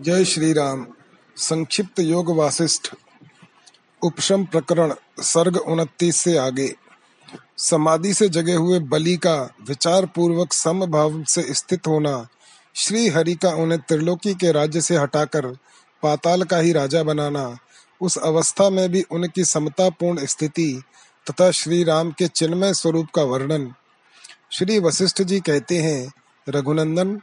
[0.00, 0.86] जय श्री राम
[1.36, 2.94] संक्षिप्त योग वासिष्ठ
[4.02, 6.74] उपशम प्रकरण, सर्ग उनतीस से आगे।
[7.58, 9.34] समाधि से जगे हुए बलि का
[9.68, 12.28] विचार पूर्वक समभाव से स्थित होना
[12.74, 15.46] श्री हरि का उन्हें त्रिलोकी के राज्य से हटाकर
[16.02, 17.58] पाताल का ही राजा बनाना,
[18.00, 20.82] उस अवस्था में भी उनकी समतापूर्ण स्थिति
[21.30, 23.74] तथा श्री राम के चिन्मय स्वरूप का वर्णन।
[24.52, 26.12] श्री वशिष्ठ जी कहते हैं,
[26.48, 27.20] रघुनंदन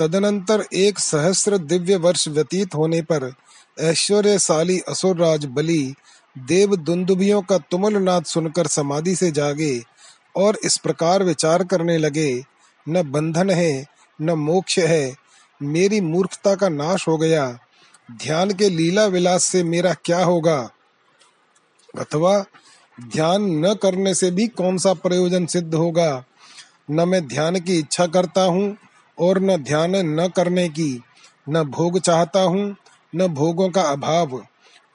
[0.00, 3.34] तदनंतर एक सहस्र दिव्य वर्ष व्यतीत होने पर
[3.80, 5.94] ऐश्वर्यशाली असुरराज बलि
[6.38, 9.82] देव दुंदुभियों का तुमल नाद सुनकर समाधि से जागे
[10.36, 12.44] और इस प्रकार विचार करने लगे,
[12.88, 13.86] न बंधन है,
[14.20, 15.16] न मोक्ष है,
[15.62, 17.58] मेरी मूर्खता का नाश हो गया।
[18.12, 20.70] ध्यान के लीला विलास से मेरा क्या होगा?
[21.98, 22.44] अथवा
[23.00, 26.24] ध्यान न करने से भी कौन सा प्रयोजन सिद्ध होगा?
[26.90, 28.76] न मैं ध्यान की इच्छा करता हूँ
[29.20, 31.00] और न ध्यान न करने की,
[31.48, 32.76] न भोग चाहता हूँ,
[33.14, 34.40] न भोगों का अभाव।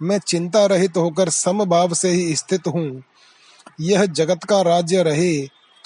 [0.01, 3.03] मैं चिंता रहित होकर समभाव से ही स्थित हूँ।
[3.81, 5.35] यह जगत का राज्य रहे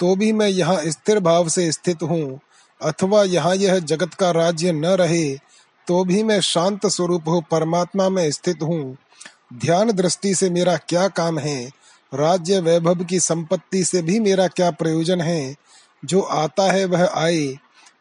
[0.00, 2.40] तो भी मैं यहाँ स्थिर भाव से स्थित हूँ।
[2.80, 5.34] अथवा यहाँ यह जगत का राज्य न रहे
[5.86, 8.96] तो भी मैं शांत स्वरूप हो परमात्मा में स्थित हूँ।
[9.54, 11.64] ध्यान दृष्टि से मेरा क्या काम है?
[12.12, 15.54] राज्य वैभव की संपत्ति से भी मेरा क्या प्रयोजन है?
[16.04, 17.46] जो आता है वह आए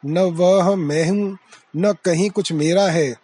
[0.03, 1.38] न वह मैं हूँ,
[1.75, 3.16] न कहीं कुछ मेरा है।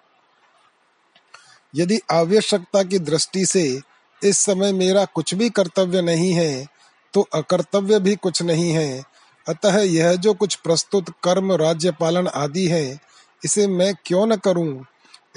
[1.75, 3.81] यदि आवश्यकता की दृष्टि से
[4.21, 6.67] इस समय मेरा कुछ भी कर्तव्य नहीं है
[7.13, 9.03] तो अकर्तव्य भी कुछ नहीं है।
[9.47, 12.99] अतः यह जो कुछ प्रस्तुत कर्म, राज्य पालन आदि है,
[13.45, 14.85] इसे मैं क्यों न करूँ?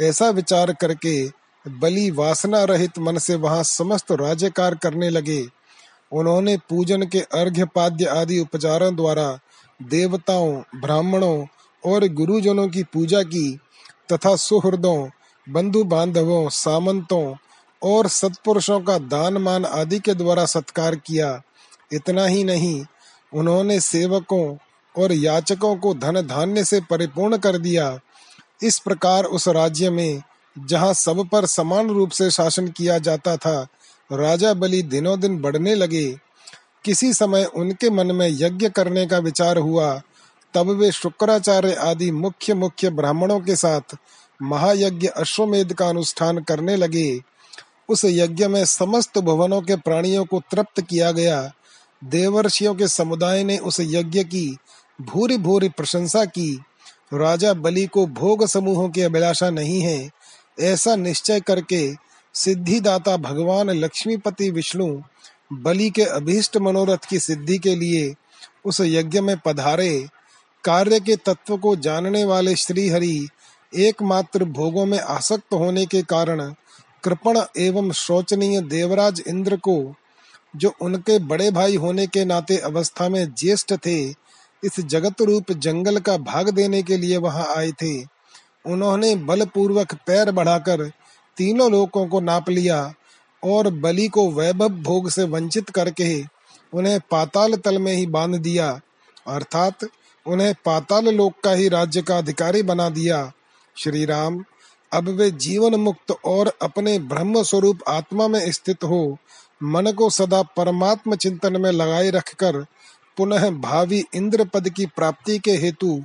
[0.00, 1.28] ऐसा विचार करके
[1.68, 5.42] बलि वासना रहित मन से वहाँ समस्त राज्य कार्य करने लगे।
[6.12, 9.38] उन्होंने पूजन के अर्घ्य पाद्य आदि उपचारों द्वारा
[9.82, 11.46] देवताओं, ब्राह्मणों
[11.84, 13.58] और गुरुजनों की पूजा की
[14.12, 15.08] तथा सुहृदों
[15.48, 17.34] बंधु बांधवों सामंतों
[17.82, 21.42] और सत्पुरुषों का दान मान आदि के द्वारा सत्कार किया।
[21.92, 22.84] इतना ही नहीं,
[23.34, 24.56] उन्होंने सेवकों
[25.02, 27.98] और याचकों को धन धान्य से परिपूर्ण कर दिया।
[28.62, 30.22] इस प्रकार उस राज्य में,
[30.66, 33.66] जहाँ सब पर समान रूप से शासन किया जाता था,
[34.12, 36.27] राजा बलि दिनों दिन बढ़ने लगे।
[36.84, 40.02] किसी समय उनके मन में यज्ञ करने का विचार हुआ,
[40.54, 43.96] तब वे शुक्राचार्य आदि मुख्य मुख्य ब्राह्मणों के साथ
[44.42, 47.20] महायज्ञ अश्वमेध का अनुष्ठान करने लगे।
[47.88, 51.52] उस यज्ञ में समस्त भवनों के प्राणियों को तृप्त किया गया।
[52.04, 54.56] देवर्षियों के समुदाय ने उस यज्ञ की
[55.00, 56.60] भूरी भूरी प्रशंसा की।
[57.14, 60.10] राजा बलि को भोग समूहों की अभिलाषा नहीं है।
[60.60, 61.94] ऐसा निश्चय करके
[62.34, 65.00] सिद्धिदाता भगवान लक्ष्मीपति विष्णु
[65.50, 68.14] बलि के अभीष्ट मनोरथ की सिद्धि के लिए
[68.64, 70.08] उस यज्ञ में पधारे।
[70.64, 73.28] कार्य के तत्व को जानने वाले श्री हरि
[73.74, 76.54] एकमात्र भोगों में आसक्त होने के कारण
[77.04, 79.94] कृपण एवं शोचनीय देवराज इंद्र को,
[80.56, 84.08] जो उनके बड़े भाई होने के नाते अवस्था में ज्येष्ठ थे,
[84.64, 88.02] इस जगत रूप जंगल का भाग देने के लिए वहाँ आए थे।
[88.66, 90.88] उन्होंने बलपूर्वक पैर बढ़ाकर
[91.36, 92.94] तीनों लोकों को नाप लिया।
[93.42, 96.22] और बलि को वैभव भोग से वंचित करके
[96.72, 98.80] उन्हें पाताल तल में ही बाँध दिया,
[99.26, 99.84] अर्थात
[100.26, 103.32] उन्हें पाताल लोक का ही राज्य का अधिकारी बना दिया।
[103.76, 104.44] श्री राम
[104.92, 109.18] अब वे जीवन मुक्त और अपने ब्रह्म स्वरूप आत्मा में स्थित हो,
[109.62, 112.64] मन को सदा परमात्म चिंतन में लगाए रखकर
[113.16, 116.04] पुनः भावी इंद्र पद की प्राप्ति के हेतु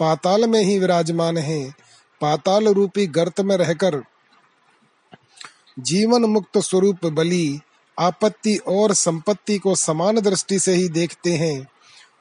[0.00, 1.74] पाताल में ही विराजमान हैं।
[2.20, 4.02] पाताल रूपी गर्त में रहकर
[5.78, 7.60] जीवन मुक्त स्वरूप बलि,
[7.98, 11.68] आपत्ति और संपत्ति को समान दृष्टि से ही देखते हैं।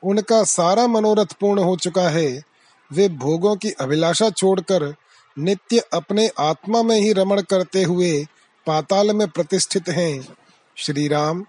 [0.04, 2.44] उनका सारा मनोरथ पूर्ण हो चुका है।
[2.94, 4.96] वे भोगों की अभिलाषा छोड़कर
[5.40, 8.28] नित्य अपने आत्मा में ही रमण करते हुए
[8.68, 10.28] पाताल में प्रतिष्ठित हैं।
[10.76, 11.46] श्री राम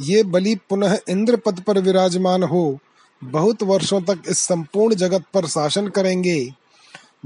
[0.00, 2.78] ये बलि पुनः इंद्र पद पर विराजमान हो।
[3.24, 6.52] बहुत वर्षों तक इस संपूर्ण जगत पर शासन करेंगे।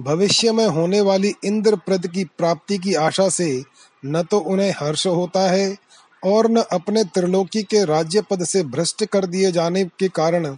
[0.01, 3.65] भविष्य में होने वाली इंद्र पद की प्राप्ति की आशा से
[4.05, 5.77] न तो उन्हें हर्ष होता है
[6.23, 10.57] और न अपने त्रिलोकी के राज्य पद से भ्रष्ट कर दिए जाने के कारण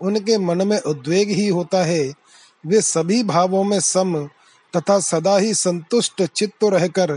[0.00, 2.12] उनके मन में उद्वेग ही होता है।
[2.66, 4.16] वे सभी भावों में सम
[4.74, 7.12] तथा सदा ही संतुष्ट चित्त रहकर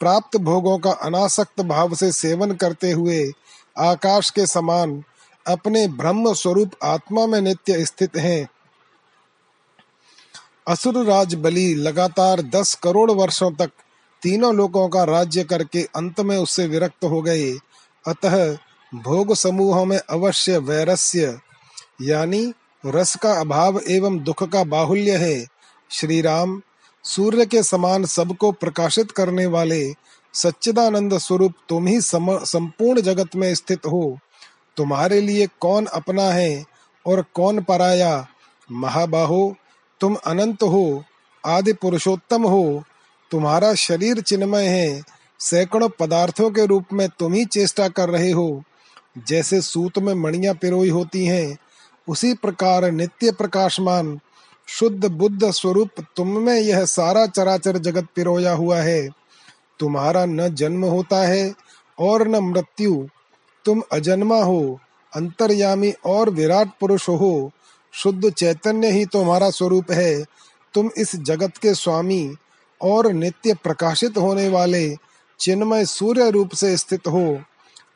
[0.00, 3.24] प्राप्त भोगों का अनासक्त भाव से सेवन करते हुए
[3.78, 5.02] आकाश के समान
[5.46, 8.48] अपने ब्रह्म स्वरूप आत्मा में नित्य स्थित हैं।
[10.68, 13.70] असुर राज बलि लगातार दस करोड़ वर्षों तक
[14.22, 17.50] तीनों लोगों का राज्य करके अंत में उससे विरक्त हो गए।
[18.04, 18.56] अतः
[18.92, 21.38] भोग समूहों में अवश्य वैरस्य,
[22.02, 22.52] यानी
[22.86, 25.46] रस का अभाव एवं दुख का बाहुल्य है।
[25.90, 26.60] श्री राम
[27.04, 29.92] सूर्य के समान सबको प्रकाशित करने वाले
[30.34, 34.18] सच्चिदानंद स्वरूप तुम ही संपूर्ण जगत में स्थित हो।
[34.76, 36.64] तुम्हारे लिए कौन अपना है
[37.06, 38.26] और कौन पराया?
[38.70, 39.54] महाबाहो,
[40.00, 41.04] तुम अनंत हो,
[41.44, 42.82] आदि पुरुषोत्तम हो।
[43.32, 45.02] तुम्हारा शरीर चिन्मय है।
[45.38, 48.62] सैकड़ों पदार्थों के रूप में तुम ही चेष्टा कर रहे हो।
[49.28, 51.58] जैसे सूत में मणियाँ पिरोई होती हैं,
[52.08, 54.20] उसी प्रकार नित्य प्रकाशमान,
[54.66, 59.08] शुद्ध बुद्ध स्वरूप तुम में यह सारा चराचर जगत पिरोया हुआ है।
[59.78, 61.54] तुम्हारा न जन्म होता है
[61.98, 63.06] और न मृत्यु।
[63.64, 64.80] तुम अजन्मा हो,
[65.16, 67.50] अंतर्यामी और विराट पुरुष हो।
[67.92, 70.24] शुद्ध चैतन्य ही तुम्हारा स्वरूप है।
[70.74, 72.36] तुम इस जगत के स्वामी
[72.82, 74.96] और नित्य प्रकाशित होने वाले
[75.40, 77.40] चिन्मय सूर्य रूप से स्थित हो,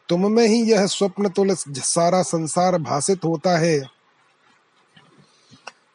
[0.09, 3.81] तुम में ही यह स्वप्न तुल सारा संसार भाषित होता है।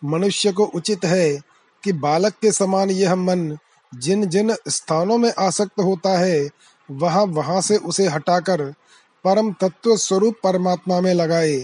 [0.03, 1.39] मनुष्य को उचित है
[1.83, 3.57] कि बालक के समान यह मन
[3.95, 6.49] जिन जिन स्थानों में आसक्त होता है,
[6.91, 8.61] वहाँ वहाँ से उसे हटाकर
[9.25, 11.63] परम तत्व स्वरूप परमात्मा में लगाए।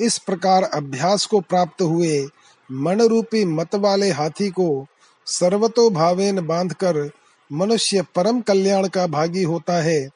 [0.00, 2.26] इस प्रकार अभ्यास को प्राप्त हुए
[2.72, 4.86] मन रूपी मत वाले हाथी को
[5.26, 7.10] सर्वतो भावेन बांधकर
[7.52, 10.08] मनुष्य परम कल्याण का भागी होता है।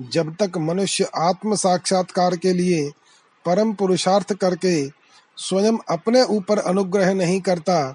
[0.00, 2.90] जब तक मनुष्य आत्म साक्षात्कार के लिए
[3.46, 4.88] परम पुरुषार्थ करके
[5.36, 7.94] स्वयं अपने ऊपर अनुग्रह नहीं करता,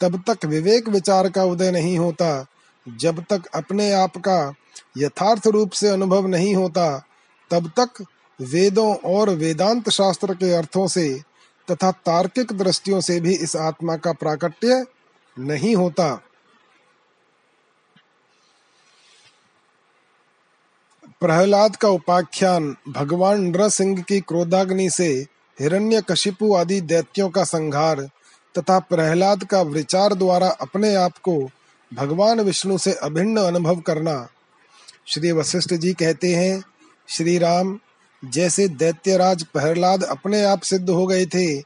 [0.00, 2.46] तब तक विवेक विचार का उदय नहीं होता।
[2.88, 4.54] जब तक अपने आप का
[4.98, 7.04] यथार्थ रूप से अनुभव नहीं होता,
[7.50, 8.04] तब तक
[8.40, 11.20] वेदों और वेदांत शास्त्र के अर्थों से
[11.70, 14.86] तथा तार्किक दृष्टियों से भी इस आत्मा का प्राकट्य
[15.38, 16.22] नहीं होता।
[21.20, 25.26] प्रहलाद का उपाख्यान भगवान नृसिंह की क्रोधाग्नि से
[25.60, 28.00] हिरण्य कशिपु आदि दैत्यों का संहार
[28.58, 31.50] तथा प्रहलाद का विचार द्वारा अपने आप को
[31.94, 34.28] भगवान विष्णु से अभिन्न अनुभव करना।
[35.06, 36.62] श्री वशिष्ठ जी कहते हैं,
[37.08, 37.78] श्री राम,
[38.24, 41.58] जैसे दैत्यराज प्रहलाद अपने आप सिद्ध हो गए थे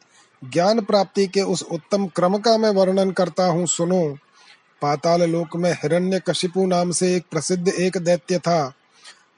[0.52, 4.18] ज्ञान प्राप्ति के उस उत्तम क्रम का मैं वर्णन करता हूँ, सुनो।
[4.82, 8.72] पाताल लोक में हिरण्य कशिपु नाम से एक प्रसिद्ध एक दैत्य था,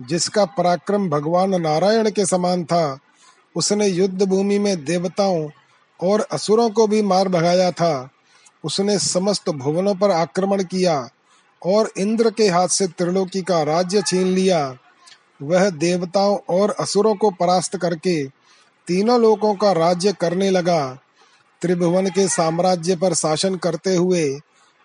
[0.02, 2.98] जिसका पराक्रम भगवान नारायण के समान था।
[3.56, 5.48] उसने युद्ध भूमि में देवताओं
[6.00, 8.08] और असुरों को भी मार भगाया था।
[8.64, 11.08] उसने समस्त भुवनों पर आक्रमण किया
[11.66, 14.76] और इंद्र के हाथ से त्रिलोकी का राज्य छीन लिया।
[15.42, 18.35] वह देवताओं और असुरों को परास्त करके
[18.88, 20.98] तीनों लोकों का राज्य करने लगा।
[21.62, 24.38] त्रिभुवन के साम्राज्य पर शासन करते हुए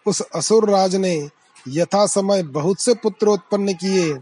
[0.05, 1.29] उस असुर राज ने
[1.67, 4.19] यथा समय बहुत से पुत्र उत्पन्न किए।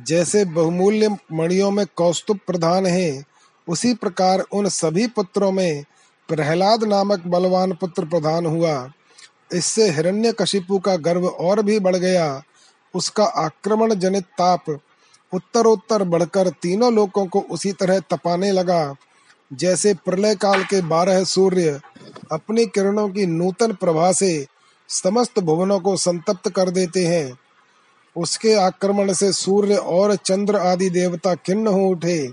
[0.00, 3.24] जैसे बहुमूल्य मणियों में कौस्तुभ प्रधान है,
[3.68, 5.84] उसी प्रकार उन सभी पुत्रों में
[6.28, 8.90] प्रहलाद नामक बलवान पुत्र प्रधान हुआ।
[9.52, 12.42] इससे हिरण्यकशिपु का गर्व और भी बढ़ गया।
[12.94, 14.64] उसका आक्रमण जनित ताप
[15.32, 18.94] उत्तरोत्तर बढ़कर तीनों लोकों को उसी तरह तपाने लगा,
[19.50, 21.80] जैसे प्रलय काल के बारह सूर्य
[22.32, 24.46] अपनी किरणों की नूतन प्रभा से
[24.88, 27.38] समस्त भुवनों को संतप्त कर देते हैं।
[28.16, 32.32] उसके आक्रमण से सूर्य और चंद्र आदि देवता खिन्न हो उठे।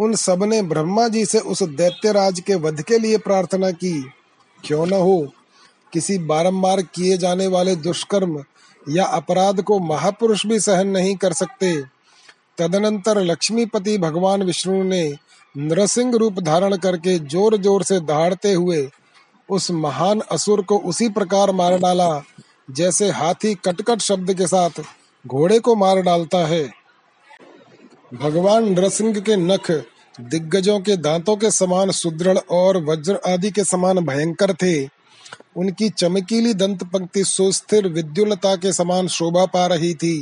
[0.00, 4.00] उन सबने ब्रह्मा जी से उस दैत्यराज के वध के लिए प्रार्थना की।
[4.64, 5.26] क्यों न हो,
[5.92, 8.44] किसी बारंबार किए जाने वाले दुष्कर्म
[8.86, 11.72] या अपराध को महापुरुष भी सहन नहीं कर सकते।
[12.58, 15.04] तदनंतर लक्ष्मीपति भगवान विष्णु ने
[15.54, 18.88] नरसिंह रूप धारण करके ज़ोर ज़ोर से दहाड़ते हुए
[19.48, 22.22] उस महान असुर को उसी प्रकार मार डाला,
[22.70, 24.80] जैसे हाथी कटकट शब्द के साथ
[25.24, 26.64] घोड़े को मार डालता है।
[28.12, 29.70] भगवान नरसिंह के नख
[30.20, 34.82] दिग्गजों के दांतों के समान सुदृढ़ और वज्र आदि के समान भयंकर थे।
[35.56, 40.16] उनकी चमकीली दंत पंक्ति सुस्थिर विद्युलता के समान शोभा पा रही थी।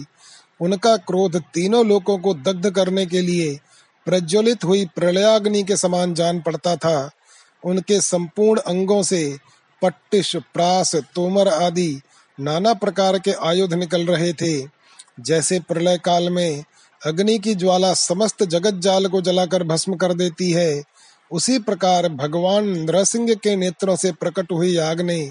[0.60, 3.58] उनका क्रोध तीनों लोगों को दग्ध करने के लिए
[4.06, 7.10] प्रज्वलित हुई प्रलयाग्नि के समान जान पड़ता था।
[7.64, 9.38] उनके संपूर्ण अंगों से
[9.82, 12.00] पट्टिश, प्रास, तोमर आदि
[12.40, 14.68] नाना प्रकार के आयुध निकल रहे थे।
[15.20, 16.64] जैसे प्रलय काल में
[17.06, 20.82] अग्नि की ज्वाला समस्त जगत जाल को जलाकर भस्म कर देती है,
[21.30, 25.30] उसी प्रकार भगवान नरसिंह के नेत्रों से प्रकट हुई आग ने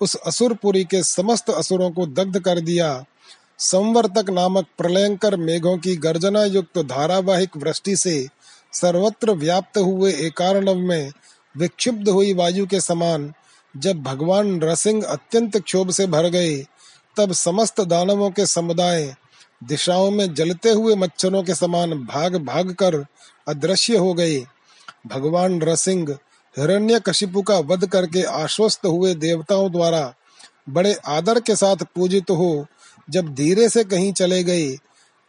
[0.00, 3.04] उस असुरपुरी के समस्त असुरों को दग्ध कर दिया।
[3.58, 8.26] संवर्तक नामक प्रलयंकर मेघों की गर्जना युक्त धारावाहिक वृष्टि से
[8.72, 11.12] सर्वत्र व्याप्त हुए एकारणव में
[11.56, 13.32] विक्षुब्ध हुई वायु के समान
[13.76, 16.56] जब भगवान नरसिंह अत्यंत क्षोभ से भर गए,
[17.16, 19.14] तब समस्त दानवों के समुदाय
[19.64, 23.04] दिशाओं में जलते हुए मच्छरों के समान भाग भाग कर
[23.48, 24.38] अदृश्य हो गए।
[25.06, 26.18] भगवान नरसिंह
[26.56, 30.14] हिरण्य कशिपु का वध करके आश्वस्त हुए देवताओं द्वारा
[30.68, 32.66] बड़े आदर के साथ पूजित हो
[33.10, 34.76] जब धीरे से कहीं चले गए,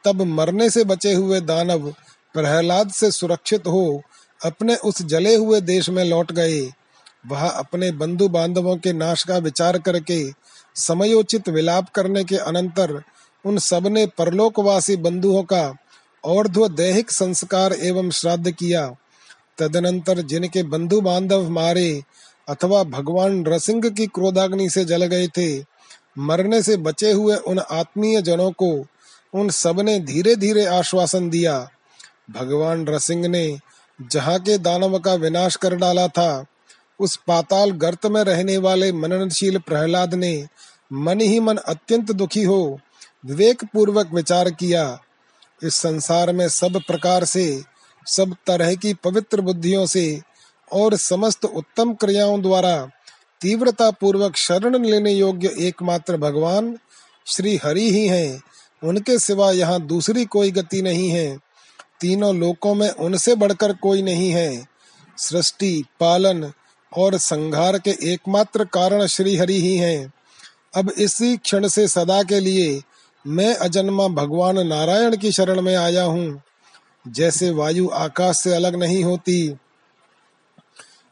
[0.05, 1.91] तब मरने से बचे हुए दानव
[2.35, 4.01] प्रहलाद से सुरक्षित हो
[4.45, 6.61] अपने उस जले हुए देश में लौट गए।
[7.27, 10.31] वह अपने बंधु बांधवों के नाश का विचार करके,
[10.75, 13.01] समयोचित विलाप करने के अनंतर
[13.45, 15.75] उन सबने परलोकवासी बंधुओं का
[16.23, 18.87] और्ध्व दैहिक संस्कार एवं श्राद्ध किया।
[19.57, 22.03] तदनंतर जिनके बंधु बांधव मारे
[22.47, 25.76] अथवा भगवान रसिंह की क्रोधाग्नि से जल गए थे
[26.17, 28.85] मरने से बचे हुए उन आत्मीय जनों को
[29.33, 31.69] उन सबने धीरे धीरे आश्वासन दिया।
[32.31, 33.59] भगवान रसिंह ने
[34.01, 36.45] जहाँ के दानव का विनाश कर डाला था,
[36.99, 40.47] उस पाताल गर्त में रहने वाले मननशील प्रहलाद ने
[40.93, 42.79] मन ही मन अत्यंत दुखी हो
[43.25, 44.99] विवेक पूर्वक विचार किया।
[45.63, 47.63] इस संसार में सब प्रकार से,
[48.05, 50.21] सब तरह की पवित्र बुद्धियों से
[50.73, 52.89] और समस्त उत्तम क्रियाओं द्वारा
[53.41, 56.77] तीव्रता पूर्वक शरण लेने योग्य एकमात्र भगवान
[57.25, 58.41] श्री हरि ही हैं।
[58.83, 61.37] उनके सिवा यहाँ दूसरी कोई गति नहीं है।
[62.01, 64.67] तीनों लोकों में उनसे बढ़कर कोई नहीं है।
[65.17, 66.51] सृष्टि, पालन
[66.97, 70.13] और संहार के एकमात्र कारण श्री हरि ही हैं।
[70.75, 72.81] अब इसी क्षण से सदा के लिए
[73.27, 76.41] मैं अजन्मा भगवान नारायण की शरण में आया हूँ।
[77.07, 79.57] जैसे वायु आकाश से अलग नहीं होती,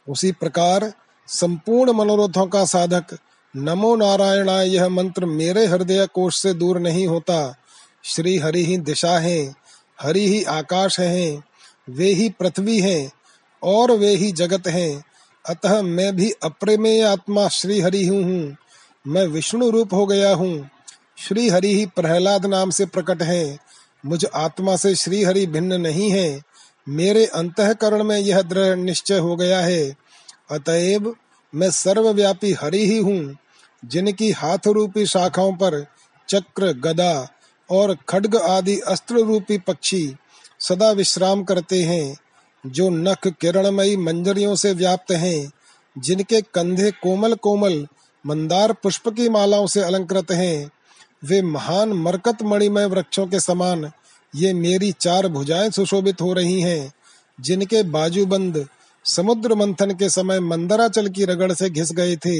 [0.09, 0.93] उसी प्रकार
[1.27, 3.17] संपूर्ण मनोरथों का साधक।
[3.55, 7.55] नमो नारायण यह मंत्र मेरे हृदय कोष से दूर नहीं होता।
[8.03, 9.55] श्री हरि ही दिशा है,
[10.01, 11.43] हरि ही आकाश है,
[11.89, 13.11] वे ही पृथ्वी है,
[13.63, 15.03] और वे ही जगत हैं।
[15.49, 18.55] अतः मैं भी अप्रेमेय आत्मा श्री हरि हूँ हूँ।
[19.07, 20.69] मैं विष्णु रूप हो गया हूँ।
[21.17, 23.57] श्री हरि ही प्रहलाद नाम से प्रकट है।
[24.05, 26.41] मुझ आत्मा से श्री हरि भिन्न नहीं है।
[26.89, 30.04] मेरे अंतकरण में यह दृढ़ निश्चय हो गया है।
[30.49, 31.15] अतएव
[31.53, 33.35] मैं सर्वव्यापी हरि ही हूँ,
[33.85, 35.85] जिनकी हाथ रूपी शाखाओं पर
[36.29, 37.27] चक्र, गदा
[37.69, 40.15] और खड्ग आदि अस्त्र रूपी पक्षी
[40.59, 42.15] सदा विश्राम करते हैं,
[42.65, 45.51] जो नख किरणमयी मंजरियों से व्याप्त हैं,
[45.97, 47.87] जिनके कंधे कोमल कोमल
[48.25, 50.71] मंदार पुष्प की मालाओं से अलंकृत हैं।
[51.23, 53.91] वे महान मरकत मणिमय वृक्षों के समान
[54.35, 56.93] ये मेरी चार भुजाएँ सुशोभित हो रही हैं,
[57.41, 58.67] जिनके बाजूबंद
[59.05, 62.37] समुद्र मंथन के समय मंदराचल की रगड़ से घिस गए थे।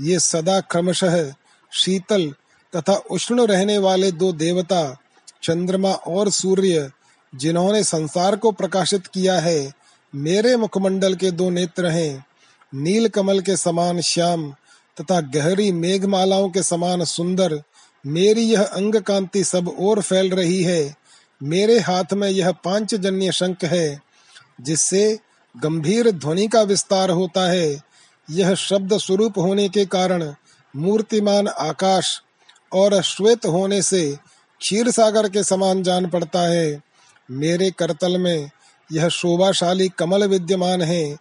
[0.00, 1.32] ये सदा क्रमशः
[1.72, 2.30] शीतल
[2.72, 4.96] तथा उष्ण रहने वाले दो देवता,
[5.42, 6.90] चंद्रमा और सूर्य,
[7.32, 9.72] जिन्होंने संसार को प्रकाशित किया है,
[10.14, 12.24] मेरे मुखमंडल के दो नेत्र हैं।
[12.74, 14.50] नील कमल के समान श्याम
[14.96, 17.62] तथा गहरी मेघमालाओं के समान सुंदर,
[18.04, 20.94] मेरी यह अंग कांति सब ओर फैल रही है।
[21.42, 24.00] मेरे हाथ में यह पांचजन्य शंख है,
[24.60, 25.18] जिससे
[25.56, 27.80] गंभीर ध्वनि का विस्तार होता है।
[28.30, 30.34] यह शब्द स्वरूप होने के कारण
[30.76, 32.22] मूर्तिमान आकाश
[32.72, 34.18] और श्वेत होने से
[34.60, 36.82] क्षीर सागर के समान जान पड़ता है।
[37.30, 38.50] मेरे करतल में
[38.92, 41.16] यह शोभाशाली कमल विद्यमान है,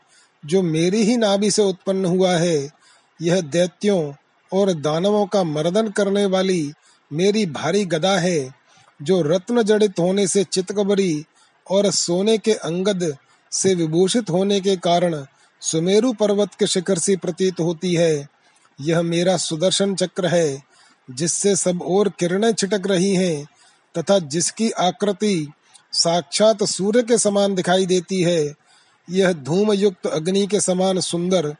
[0.45, 2.69] जो मेरी ही नाभि से उत्पन्न हुआ है।
[3.21, 4.13] यह दैत्यों
[4.53, 6.73] और दानवों का मर्दन करने वाली
[7.13, 8.53] मेरी भारी गदा है,
[9.01, 11.25] जो रत्न जड़ित होने से चितकबरी
[11.71, 13.17] और सोने के अंगद
[13.51, 15.25] से विभूषित होने के कारण
[15.61, 18.27] सुमेरु पर्वत के शिखर से प्रतीत होती है।
[18.81, 20.63] यह मेरा सुदर्शन चक्र है,
[21.11, 23.47] जिससे सब और किरणें छिटक रही हैं,
[23.97, 25.51] तथा जिसकी आकृति
[25.93, 28.53] साक्षात सूर्य के समान दिखाई देती है।
[29.09, 31.55] यह धूम युक्त अग्नि के समान सुंदर,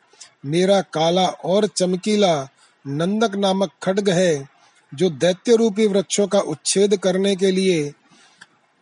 [0.46, 2.50] मेरा काला और चमकीला
[2.88, 4.50] नंदक नामक खड्ग है,
[4.93, 7.93] जो दैत्य रूपी वृक्षों का उच्छेद करने के लिए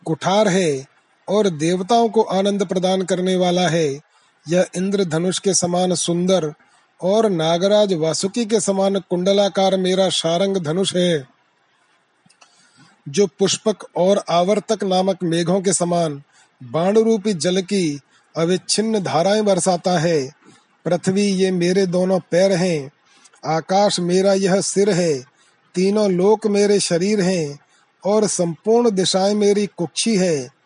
[0.06, 0.97] कुठार है।
[1.28, 3.88] और देवताओं को आनंद प्रदान करने वाला है।
[4.46, 6.52] यह इंद्र धनुष के समान सुंदर
[7.00, 11.26] और नागराज वासुकी के समान कुंडलाकार मेरा शारंग धनुष है,
[13.08, 16.22] जो पुष्पक और आवर्तक नामक मेघों के समान
[16.60, 18.00] बाण रूपी जल की
[18.34, 20.30] अविच्छिन्न धाराएँ बरसाता है।
[20.86, 22.90] पृथ्वी ये मेरे दोनों पैर हैं,
[23.46, 25.18] आकाश मेरा यह सिर है,
[25.74, 27.58] तीनों लोक मेरे शरीर हैं
[28.04, 30.57] और संपूर्ण दिशाएँ मेरी कुक्षी है।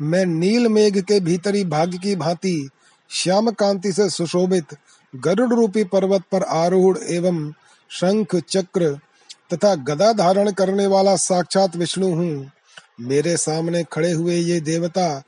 [0.00, 2.68] मैं नील मेघ के भीतरी भाग की भांति
[3.10, 4.74] श्याम कांति से सुशोभित
[5.14, 7.50] गरुड़ रूपी पर्वत पर आरूढ़ एवं
[7.90, 8.92] शंख, चक्र
[9.52, 12.50] तथा गदा धारण करने वाला साक्षात विष्णु हूँ।
[13.00, 15.22] मेरे सामने खड़े हुए ये देवता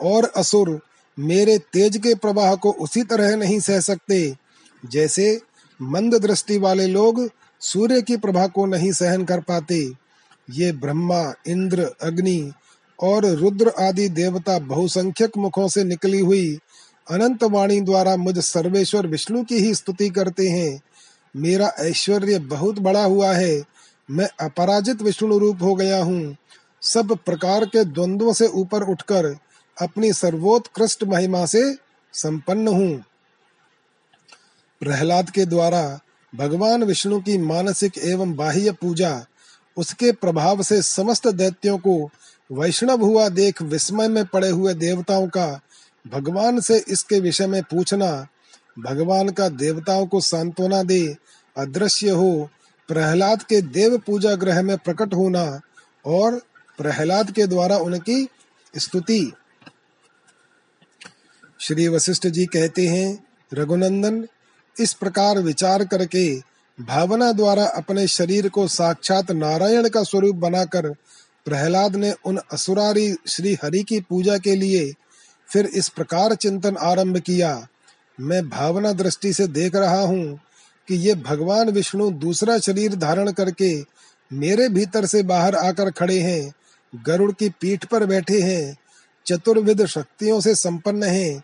[0.00, 0.78] और असुर
[1.18, 4.36] मेरे तेज के प्रवाह को उसी तरह नहीं सह सकते,
[4.82, 5.40] जैसे
[5.80, 7.28] मंद दृष्टि वाले लोग
[7.62, 9.78] सूर्य की प्रभा को नहीं सहन कर पाते।
[10.48, 12.52] ये ब्रह्मा, इंद्र, अग्नि
[13.02, 16.58] और रुद्र आदि देवता बहुसंख्यक मुखों से निकली हुई
[17.10, 20.80] अनंत वाणी द्वारा मुझ सर्वेश्वर विष्णु की ही स्तुति करते हैं।
[21.36, 23.62] मेरा ऐश्वर्य बहुत बड़ा हुआ है।
[24.10, 26.36] मैं अपराजित विष्णु रूप हो गया हूँ।
[26.82, 29.36] सब प्रकार के द्वंद्वों से ऊपर उठकर
[29.82, 31.74] अपनी सर्वोत्कृष्ट महिमा से
[32.12, 33.04] संपन्न हूँ।
[34.80, 36.00] प्रहलाद के द्वारा
[36.34, 39.24] भगवान विष्णु की मानसिक एवं बाह्य पूजा,
[39.76, 42.10] उसके प्रभाव से समस्त दैत्यों को
[42.50, 45.60] वैष्णव हुआ देख विस्मय में पड़े हुए देवताओं का,
[46.04, 48.26] भगवान से इसके विषय में पूछना,
[48.78, 51.16] भगवान का देवताओं को सांत्वना दे,
[51.56, 52.50] अदृश्य हो,
[52.88, 55.60] प्रहलाद के देव पूजा ग्रह में प्रकट होना
[56.06, 56.40] और
[56.78, 58.28] प्रहलाद के द्वारा उनकी
[58.76, 59.32] स्तुति।
[61.60, 64.26] श्री वशिष्ठ जी कहते हैं, रघुनंदन,
[64.80, 66.40] इस प्रकार विचार करके
[66.78, 70.94] भावना द्वारा अपने शरीर को साक्षात नारायण का स्वरूप बनाकर
[71.46, 74.92] प्रहलाद ने उन असुरारी श्री हरि की पूजा के लिए
[75.48, 77.68] फिर इस प्रकार चिंतन आरंभ किया।
[78.20, 80.40] मैं भावना दृष्टि से देख रहा हूँ
[80.88, 83.84] कि ये भगवान विष्णु दूसरा शरीर धारण करके
[84.32, 86.52] मेरे भीतर से बाहर आकर खड़े हैं,
[87.06, 88.76] गरुड़ की पीठ पर बैठे हैं,
[89.26, 91.42] चतुर्विध शक्तियों से संपन्न हैं।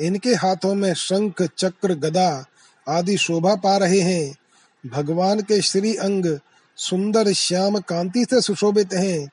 [0.00, 2.44] इनके हाथों में शंख, चक्र, गदा
[2.88, 4.34] आदि शोभा पा रहे हैं।
[4.86, 6.38] भगवान के श्री अंग
[6.76, 9.30] सुंदर श्याम कांति से सुशोभित हैं।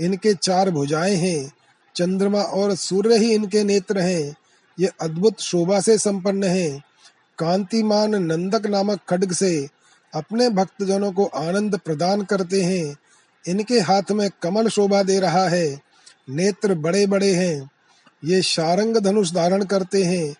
[0.00, 1.52] इनके चार भुजाएँ हैं।
[1.96, 4.36] चंद्रमा और सूर्य ही इनके नेत्र हैं।
[4.80, 6.80] ये अद्भुत शोभा से संपन्न है।
[7.38, 9.68] कांतिमान नंदक नामक खड्ग से
[10.14, 12.96] अपने भक्तजनों को आनंद प्रदान करते हैं।
[13.48, 15.80] इनके हाथ में कमल शोभा दे रहा है।
[16.30, 17.70] नेत्र बड़े बड़े हैं।
[18.24, 20.34] ये शारंग धनुष धारण करते हैं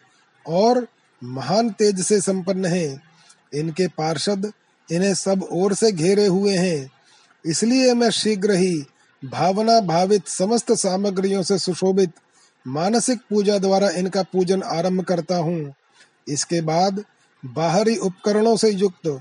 [0.46, 0.88] और
[1.24, 3.02] महान तेज से संपन्न हैं।
[3.54, 4.52] इनके पार्षद
[4.88, 6.90] इन्हें सब ओर से घेरे हुए हैं।
[7.44, 8.74] इसलिए मैं शीघ्र ही
[9.22, 12.12] भावना भावित समस्त सामग्रियों से सुशोभित
[12.66, 15.74] मानसिक पूजा द्वारा इनका पूजन आरंभ करता हूँ।
[16.28, 17.04] इसके बाद
[17.42, 19.20] बाहरी उपकरणों से युक्त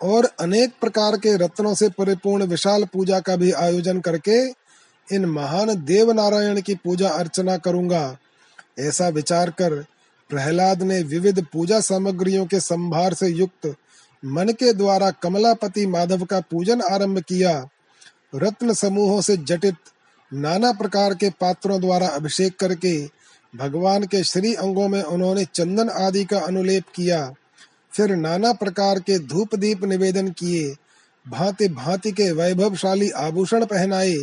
[0.00, 4.38] और अनेक प्रकार के रत्नों से परिपूर्ण विशाल पूजा का भी आयोजन करके
[5.08, 8.16] इन महान देव नारायण की पूजा अर्चना करूँगा।
[8.78, 9.74] ऐसा विचार कर
[10.30, 13.74] प्रहलाद ने विविध पूजा सामग्रियों के संभार से युक्त
[14.24, 17.68] मन के द्वारा कमलापति माधव का पूजन आरंभ किया।
[18.34, 19.74] रत्न समूहों से जटित
[20.34, 23.08] नाना प्रकार के पात्रों द्वारा अभिषेक करके
[23.56, 27.34] भगवान के श्री अंगों में उन्होंने चंदन आदि का अनुलेप किया।
[27.92, 30.76] फिर नाना प्रकार के धूप दीप निवेदन किए।
[31.28, 34.16] भांति भांति के वैभवशाली आभूषण पहनाए।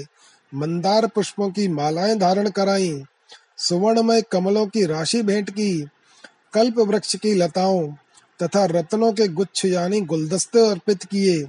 [0.55, 3.03] मंदार पुष्पों की मालाएँ धारण कराई।
[3.57, 5.87] सुवर्णमय कमलों की राशि भेंट की।
[6.53, 7.93] कल्प वृक्ष की लताओं
[8.43, 11.43] तथा रत्नों के गुच्छ यानी गुलदस्ते अर्पित किए,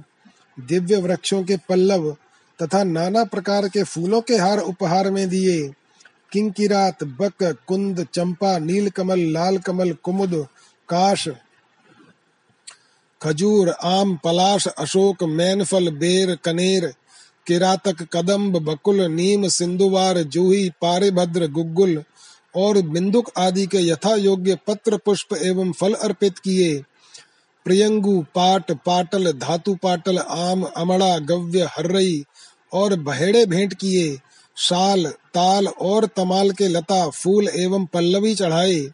[0.59, 2.17] दिव्य वृक्षों के पल्लव
[2.63, 5.71] तथा नाना प्रकार के फूलों के हार उपहार में दिए।
[6.31, 10.47] किंकिरात, बक, कुंद, चंपा नील कमल लाल कमल कुमुद,
[10.89, 11.29] काश,
[13.21, 16.93] खजूर, आम, पलाश, अशोक, मैनफल, बेर, कनेर,
[17.47, 22.03] किरातक, कदम्ब, बकुल, नीम सिंधुवार जूही, पारिभद्र, गुग्गुल
[22.55, 26.83] और बिंदुक आदि के यथा योग्य पत्र पुष्प एवं फल अर्पित किए।
[27.65, 32.25] प्रियंगु, पाट, पाटल, धातु पाटल, आम, अमड़ा, गव्य, हर्रई
[32.73, 34.19] और बहेड़े भेंट किए।
[34.57, 38.91] शाल ताल और तमाल के लता, फूल एवं पल्लवी चढ़ाए।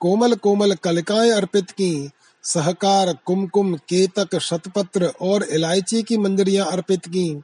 [0.00, 2.10] कोमल कोमल कलिकाएँ अर्पित की।
[2.42, 7.42] सहकार, कुमकुम, केतक, शतपत्र और इलायची की मंजरियाँ अर्पित की।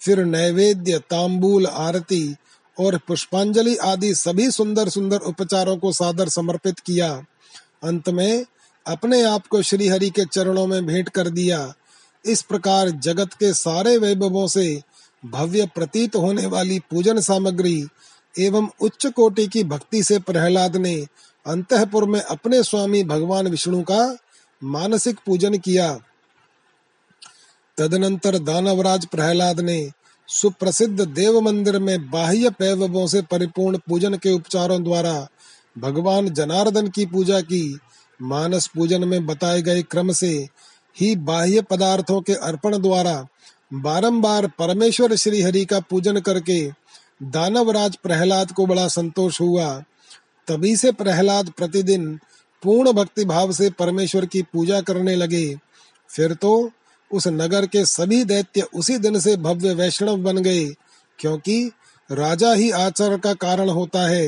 [0.00, 2.36] फिर नैवेद्य, तांबूल, आरती
[2.80, 7.24] और पुष्पांजलि आदि सभी सुंदर सुंदर उपचारों को सादर समर्पित किया।
[7.84, 8.44] अंत में
[8.86, 11.74] अपने आप को श्री हरि के चरणों में भेंट कर दिया।
[12.26, 14.82] इस प्रकार जगत के सारे वैभवों से
[15.26, 17.86] भव्य प्रतीत होने वाली पूजन सामग्री
[18.38, 21.06] एवं उच्च कोटि की भक्ति से प्रहलाद ने
[21.46, 24.16] अंतपुर में अपने स्वामी भगवान विष्णु का
[24.64, 25.98] मानसिक पूजन किया।
[27.78, 29.90] तदनंतर दानवराज प्रहलाद ने
[30.28, 35.28] सुप्रसिद्ध देव मंदिर में बाह्य पैवों से परिपूर्ण पूजन के उपचारों द्वारा
[35.78, 37.78] भगवान जनार्दन की पूजा की।
[38.22, 40.48] मानस पूजन में बताए गए क्रम से
[40.96, 43.26] ही बाह्य पदार्थों के अर्पण द्वारा
[43.74, 46.60] बारंबार परमेश्वर श्री हरि का पूजन करके
[47.22, 49.84] दानवराज प्रहलाद को बड़ा संतोष हुआ।
[50.48, 52.18] तभी से प्रहलाद प्रतिदिन
[52.62, 55.56] पूर्ण भक्ति भाव से परमेश्वर की पूजा करने लगे।
[56.10, 56.70] फिर तो
[57.10, 60.64] उस नगर के सभी दैत्य उसी दिन से भव्य वैष्णव बन गए,
[61.18, 61.70] क्योंकि
[62.10, 64.26] राजा ही आचरण का कारण होता है।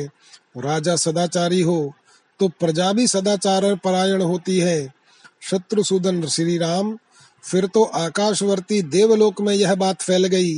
[0.57, 1.93] राजा सदाचारी हो
[2.39, 4.93] तो प्रजा भी सदाचार परायण होती है।
[5.41, 6.97] शत्रुसूदन श्री राम
[7.43, 10.53] फिर तो आकाशवर्ती देवलोक में यह बात फैल गई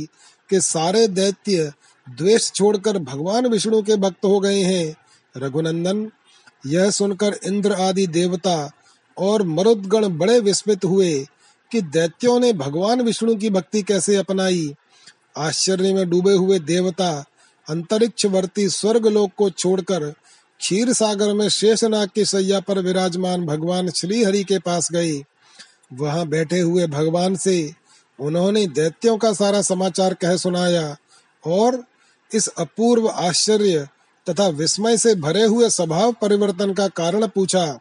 [0.50, 1.72] कि सारे दैत्य
[2.06, 4.94] द्वेष छोड़कर भगवान विष्णु के भक्त हो गए हैं।
[5.34, 6.08] रघुनंदन,
[6.66, 8.70] यह सुनकर इंद्र आदि देवता
[9.16, 11.14] और मरुदगण बड़े विस्मित हुए
[11.72, 14.74] कि दैत्यों ने भगवान विष्णु की भक्ति कैसे अपनाई?
[15.38, 17.24] आश्चर्य में डूबे हुए देवता
[17.68, 20.14] अंतरिक्षवर्ती स्वर्ग लोक को छोड़कर
[20.58, 25.22] क्षीर सागर में शेषनाग की सैया पर विराजमान भगवान श्री हरि के पास गए।
[25.92, 27.72] वहाँ बैठे हुए भगवान से
[28.20, 30.96] उन्होंने दैत्यों का सारा समाचार कह सुनाया
[31.46, 31.84] और
[32.34, 33.88] इस अपूर्व आश्चर्य
[34.30, 37.78] तथा विस्मय से भरे हुए स्वभाव परिवर्तन का कारण पूछा।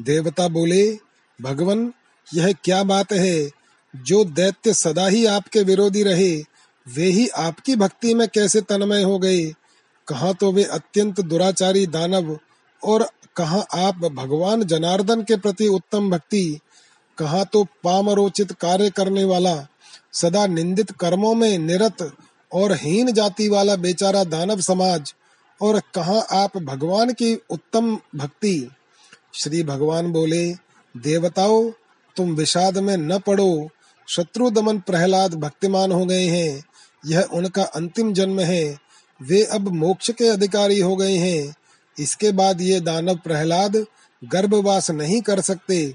[0.00, 0.98] देवता बोले,
[1.42, 1.92] भगवान
[2.34, 3.50] यह क्या बात है?
[3.96, 6.36] जो दैत्य सदा ही आपके विरोधी रहे,
[6.88, 9.54] वे ही आपकी भक्ति में कैसे तन्मय हो गए?
[10.08, 12.38] कहा तो वे अत्यंत दुराचारी दानव
[12.84, 16.60] और कहा आप भगवान जनार्दन के प्रति उत्तम भक्ति?
[17.18, 19.66] कहा तो पामरोचित कार्य करने वाला,
[20.12, 22.12] सदा निंदित कर्मों में निरत
[22.52, 25.14] और हीन जाति वाला बेचारा दानव समाज?
[25.62, 28.70] और कहा आप भगवान की उत्तम भक्ति?
[29.34, 30.52] श्री भगवान बोले,
[30.96, 31.70] देवताओं
[32.18, 33.68] तुम विषाद में न पड़ो।
[34.08, 36.64] शत्रु दमन प्रहलाद भक्तिमान हो गए हैं।
[37.06, 38.78] यह उनका अंतिम जन्म है।
[39.22, 41.54] वे अब मोक्ष के अधिकारी हो गए हैं।
[41.98, 43.84] इसके बाद ये दानव प्रहलाद
[44.24, 45.94] गर्भवास नहीं कर सकते।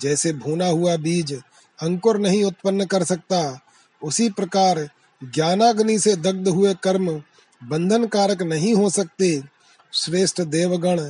[0.00, 1.40] जैसे भूना हुआ बीज
[1.82, 3.60] अंकुर नहीं उत्पन्न कर सकता,
[4.04, 4.88] उसी प्रकार
[5.24, 7.22] ज्ञानाग्नि से दग्ध हुए कर्म
[7.64, 9.42] बंधन कारक नहीं हो सकते।
[9.92, 11.00] श्रेष्ठ देवगण,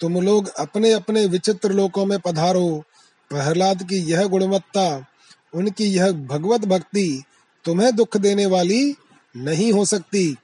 [0.00, 2.84] तुम लोग अपने अपने विचित्र लोकों में पधारो।
[3.30, 5.06] प्रहलाद की यह गुणवत्ता,
[5.54, 7.22] उनकी यह भगवत भक्ति
[7.64, 8.96] तुम्हें दुख देने वाली
[9.36, 10.36] नहीं हो सकती।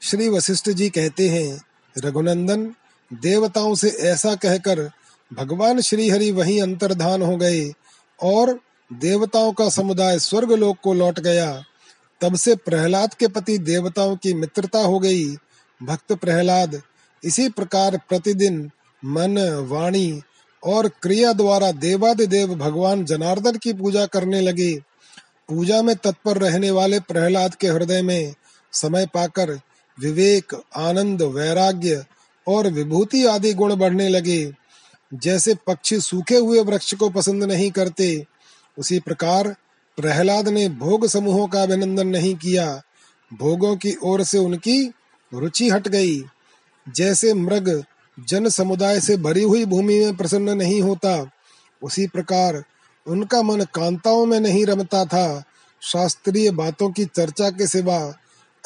[0.00, 1.64] श्री वशिष्ठ जी कहते हैं,
[1.98, 2.74] रघुनंदन,
[3.12, 4.90] देवताओं से ऐसा कहकर
[5.32, 7.72] भगवान श्री हरि वहीं अंतर्धान हो गए
[8.22, 8.60] और
[8.92, 11.64] देवताओं का समुदाय स्वर्ग लोक को लौट गया।
[12.20, 15.36] तब से प्रहलाद के पति देवताओं की मित्रता हो गई।
[15.82, 16.82] भक्त प्रहलाद,
[17.24, 18.70] इसी प्रकार प्रतिदिन
[19.04, 20.22] मन, वाणी
[20.64, 24.74] और क्रिया द्वारा देवादिदेव भगवान जनार्दन की पूजा करने लगे।
[25.48, 28.34] पूजा में तत्पर रहने वाले प्रहलाद के हृदय में
[28.72, 29.50] समय पाकर
[30.00, 32.04] विवेक, आनंद, वैराग्य
[32.48, 34.52] और विभूति आदि गुण बढ़ने लगे।
[35.14, 38.26] जैसे पक्षी सूखे हुए वृक्ष को पसंद नहीं करते,
[38.78, 39.56] उसी प्रकार
[39.96, 42.82] प्रहलाद ने भोग समूहों का अभिनंदन नहीं किया।
[43.38, 44.92] भोगों की ओर से उनकी
[45.34, 46.22] रुचि हट गई।
[46.88, 47.84] जैसे मृग
[48.28, 51.30] जन समुदाय से भरी हुई भूमि में प्रसन्न नहीं होता।
[51.82, 52.64] उसी प्रकार
[53.06, 55.44] उनका मन कांताओं में नहीं रमता था।
[55.82, 58.14] शास्त्रीय बातों की चर्चा के सिवा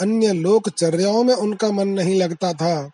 [0.01, 2.90] अन्य लोक चर्याओं में उनका मन नहीं लगता था।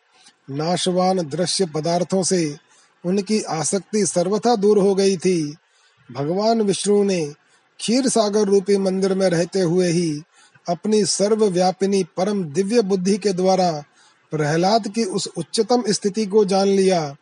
[0.50, 2.56] नाशवान दृश्य पदार्थों से
[3.04, 5.56] उनकी आसक्ति सर्वथा दूर हो गई थी।
[6.12, 7.32] भगवान विष्णु ने
[7.78, 10.22] क्षीर सागर रूपी मंदिर में रहते हुए ही
[10.68, 13.84] अपनी सर्वव्यापिनी परम दिव्य बुद्धि के द्वारा
[14.30, 17.16] प्रहलाद की उस उच्चतम स्थिति को जान लिया।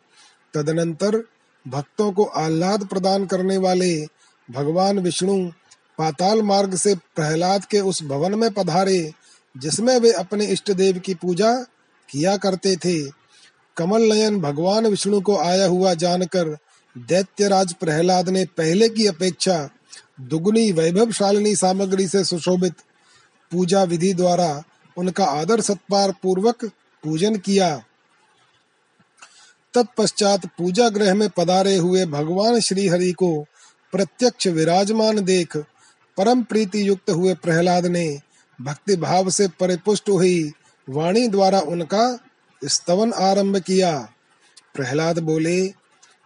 [0.53, 1.23] तदनंतर
[1.67, 4.05] भक्तों को आह्लाद प्रदान करने वाले
[4.51, 5.51] भगवान विष्णु
[5.97, 9.13] पाताल मार्ग से प्रहलाद के उस भवन में पधारे,
[9.57, 11.53] जिसमें वे अपने इष्ट देव की पूजा
[12.09, 13.11] किया करते थे।
[13.77, 16.57] कमल नयन भगवान विष्णु को आया हुआ जानकर
[16.97, 19.69] दैत्यराज प्रहलाद ने पहले की अपेक्षा
[20.21, 22.73] दुगुनी वैभवशालिनी सामग्री से सुशोभित
[23.51, 24.63] पूजा विधि द्वारा
[24.97, 26.65] उनका आदर सत्कार पूर्वक
[27.03, 27.83] पूजन किया।
[29.73, 33.45] तत्पश्चात पूजा गृह में पधारे हुए भगवान श्री हरि को
[33.91, 35.57] प्रत्यक्ष विराजमान देख
[36.17, 38.19] परम प्रीति युक्त हुए प्रहलाद ने
[38.61, 40.51] भक्ति भाव से परिपुष्ट हुई
[40.89, 42.19] वाणी द्वारा उनका
[42.65, 44.09] स्तवन आरंभ किया।
[44.73, 45.73] प्रहलाद बोले,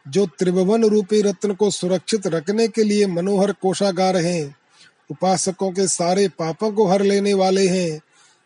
[0.07, 4.55] जो त्रिभुवन रूपी रत्न को सुरक्षित रखने के लिए मनोहर कोषागार हैं,
[5.11, 8.01] उपासकों के सारे पापों को हर लेने वाले हैं,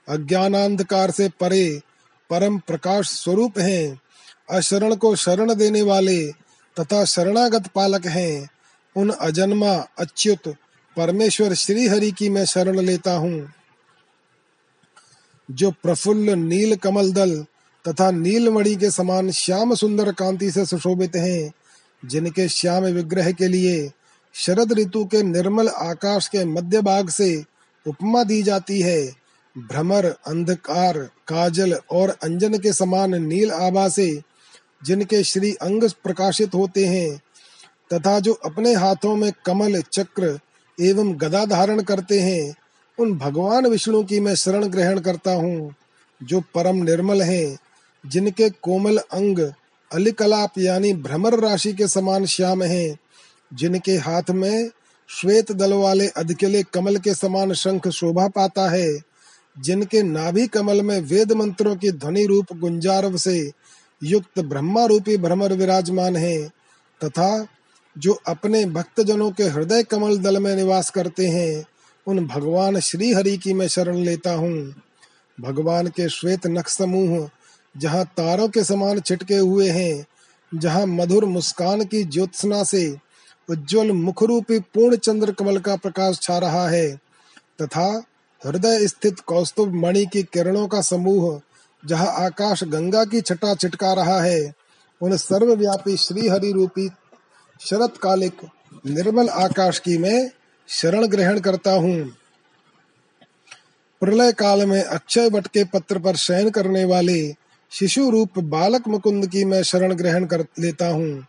[0.08, 1.82] अज्ञानांधकार से परे
[2.30, 4.02] परम प्रकाश स्वरूप हैं।
[4.50, 6.32] अशरण को शरण देने वाले
[6.80, 8.50] तथा शरणागत पालक हैं।
[8.96, 10.56] उन अजन्मा अच्युत
[10.98, 13.54] परमेश्वर श्री हरि की मैं शरण लेता हूँ।
[15.52, 17.46] जो प्रफुल्ल नील कमल दल
[17.88, 21.54] तथा नीलमणि के समान श्याम सुंदर कांति से सुशोभित हैं,
[22.06, 23.92] जिनके श्याम विग्रह के लिए
[24.34, 27.44] शरद ऋतु के निर्मल आकाश के मध्य भाग से
[27.88, 29.27] उपमा दी जाती है।
[29.58, 34.22] भ्रमर, अंधकार, काजल और अंजन के समान नील आभा से
[34.84, 37.22] जिनके श्री अंग प्रकाशित होते हैं,
[37.94, 40.40] तथा जो अपने हाथों में कमल, चक्र
[40.82, 42.56] एवं गदा धारण करते हैं,
[43.00, 45.76] उन भगवान विष्णु की मैं शरण ग्रहण करता हूँ,
[46.24, 47.58] जो परम निर्मल हैं,
[48.06, 49.40] जिनके कोमल अंग,
[49.94, 52.98] अलिकलाप यानी भ्रमर राशि के समान श्याम हैं,
[53.54, 54.70] जिनके हाथ में
[55.10, 59.17] श्वेत दल वाले अधकिले कमल के समान शंख शोभा पाता है
[59.60, 63.52] जिनके नाभि कमल में वेद मंत्रों की ध्वनि रूप गुंजारव से
[64.04, 66.48] युक्त ब्रह्मा रूपी भ्रमर विराजमान है,
[67.04, 67.48] तथा
[67.98, 71.66] जो अपने भक्तजनों के हृदय कमल दल में निवास करते हैं,
[72.08, 74.76] उन भगवान श्री हरि की मैं शरण लेता हूँ।
[75.42, 77.30] भगवान के श्वेत नख समूह,
[77.78, 80.06] जहाँ तारों के समान छिटके हुए हैं,
[80.56, 82.98] जहाँ मधुर मुस्कान की ज्योत्सना से
[83.50, 86.96] उज्जवल मुख रूपी पूर्ण चंद्र कमल का प्रकाश छा रहा है,
[87.62, 88.04] तथा
[88.46, 91.42] हृदय स्थित कौस्तुभ मणि की किरणों का समूह,
[91.86, 94.54] जहाँ आकाश गंगा की छटा छिटका रहा है,
[95.02, 96.90] उन सर्वव्यापी श्री हरि रूपी
[97.62, 98.34] शरत कालिक
[98.86, 100.32] निर्मल आकाश की मैं
[100.70, 102.14] शरण ग्रहण करता हूँ।
[104.02, 107.34] प्रलय काल में अक्षय वट के पत्र पर शयन करने वाले
[107.72, 111.28] शिशु रूप बालक मुकुंद की मैं शरण ग्रहण कर लेता हूँ।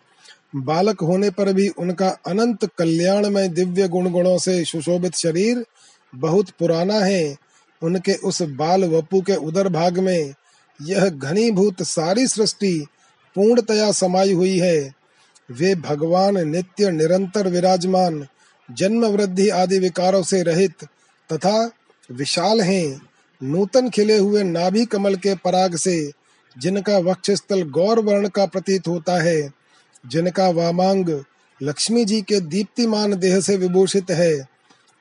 [0.56, 5.64] बालक होने पर भी उनका अनंत कल्याण में दिव्य गुण गुणों से सुशोभित शरीर
[6.14, 7.36] बहुत पुराना है।
[7.82, 10.34] उनके उस बाल वपु के उदर भाग में
[10.82, 12.86] यह घनीभूत सारी सृष्टि
[13.36, 14.94] पूर्णतया समाई हुई है।
[15.50, 18.26] वे भगवान नित्य निरंतर विराजमान
[18.68, 20.84] जन्म वृद्धि आदि विकारों से रहित
[21.32, 21.70] तथा
[22.12, 23.00] विशाल हैं।
[23.42, 26.12] नूतन खिले हुए नाभि कमल के पराग से
[26.58, 29.50] जिनका वक्षस्थल गौर वर्ण का प्रतीत होता है,
[30.06, 31.24] जिनका वामांग
[31.62, 34.57] लक्ष्मी जी के दीप्तिमान देह से विभूषित है।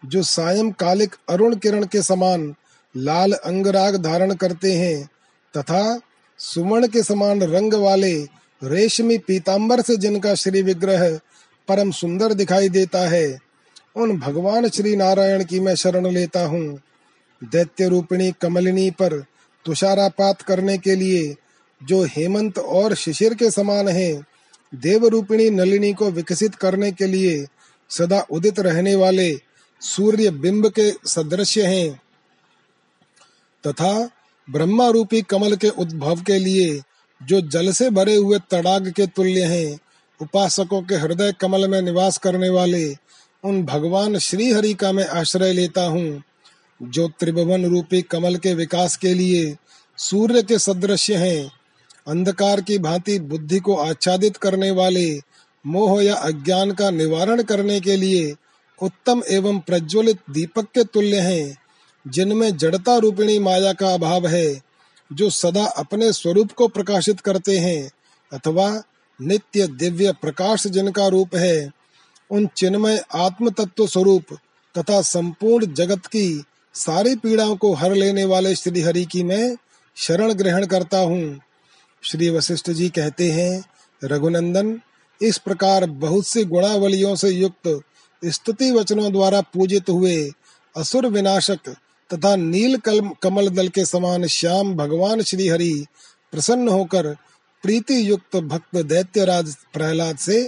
[0.08, 2.54] जो सायं कालिक अरुण किरण के समान
[2.96, 5.10] लाल अंगराग धारण करते हैं
[5.54, 6.00] तथा
[6.40, 8.14] सुवर्ण के समान रंग वाले
[8.62, 11.20] रेशमी पीताम्बर से जिनका श्री विग्रह
[11.68, 13.40] परम सुंदर दिखाई देता है,
[13.96, 16.80] उन भगवान श्री नारायण की मैं शरण लेता हूँ।
[17.42, 19.20] दैत्य रूपिणी कमलिनी पर
[19.66, 21.36] तुषारापात करने के लिए
[21.82, 24.14] जो हेमंत और शिशिर के समान है
[24.74, 27.46] देव रूपिणी नलिनी को विकसित करने के लिए
[27.90, 29.30] सदा उदित रहने वाले
[29.82, 32.02] सूर्य बिंब के सदृश हैं,
[33.64, 34.10] तथा
[34.48, 36.82] ब्रह्मा रूपी कमल के उद्भव के लिए
[37.22, 39.80] जो जल से भरे हुए तड़ाग के तुल्य हैं,
[40.20, 42.96] उपासकों के हृदय कमल में निवास करने वाले,
[43.44, 46.24] उन भगवान श्री हरि का मैं आश्रय लेता हूँ,
[46.82, 49.56] जो त्रिभुवन रूपी कमल के विकास के लिए
[49.98, 51.52] सूर्य के सदृश हैं।
[52.08, 55.20] अंधकार की भांति बुद्धि को आच्छादित करने वाले,
[55.66, 58.36] मोह या अज्ञान का निवारण करने के लिए
[58.82, 61.58] उत्तम एवं प्रज्वलित दीपक के तुल्य हैं,
[62.08, 64.62] जिनमें जड़ता रूपिणी माया का अभाव है,
[65.14, 67.92] जो सदा अपने स्वरूप को प्रकाशित करते हैं,
[68.34, 68.84] अथवा
[69.22, 71.72] नित्य दिव्य प्रकाश जिनका रूप है,
[72.32, 74.24] उन चिन्मय आत्म तत्व स्वरूप
[74.78, 79.58] तथा संपूर्ण जगत की सारी पीड़ाओं को हर लेने वाले श्री हरि की मैं
[79.96, 81.40] शरण ग्रहण करता हूँ।
[82.04, 83.64] श्री वशिष्ठ जी कहते हैं,
[84.04, 84.82] रघुनंदन,
[85.22, 87.82] इस प्रकार बहुत सी गुणावलियों से युक्त
[88.22, 90.18] स्तुति वचनों द्वारा पूजित हुए
[90.76, 91.70] असुर विनाशक
[92.10, 95.74] तथा नील कल, कमल दल के समान श्याम भगवान श्री हरि
[96.34, 97.14] प्रसन्न होकर
[97.64, 100.48] प्रीति युक्त भक्त दैत्यराज प्रहलाद से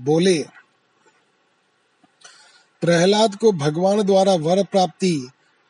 [0.00, 0.38] बोले
[2.82, 5.16] प्रहलाद को भगवान द्वारा वर प्राप्ति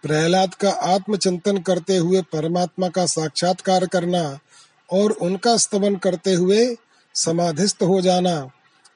[0.04, 4.22] प्रहलाद का आत्मचिंतन करते हुए परमात्मा का साक्षात्कार करना
[4.88, 6.66] और उनका स्तवन करते हुए
[7.14, 8.34] समाधिस्थ हो जाना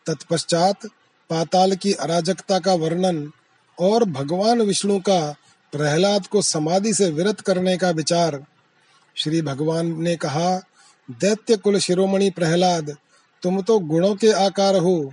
[0.06, 0.86] तत्पश्चात
[1.30, 3.30] पाताल की अराजकता का वर्णन
[3.80, 5.34] और भगवान विष्णु का
[5.72, 8.44] प्रहलाद को समाधि से विरत करने का विचार।
[9.14, 10.58] श्री भगवान ने कहा,
[11.10, 12.96] दैत्य कुल शिरोमणि प्रहलाद,
[13.42, 15.12] तुम तो गुणों के आकार हो।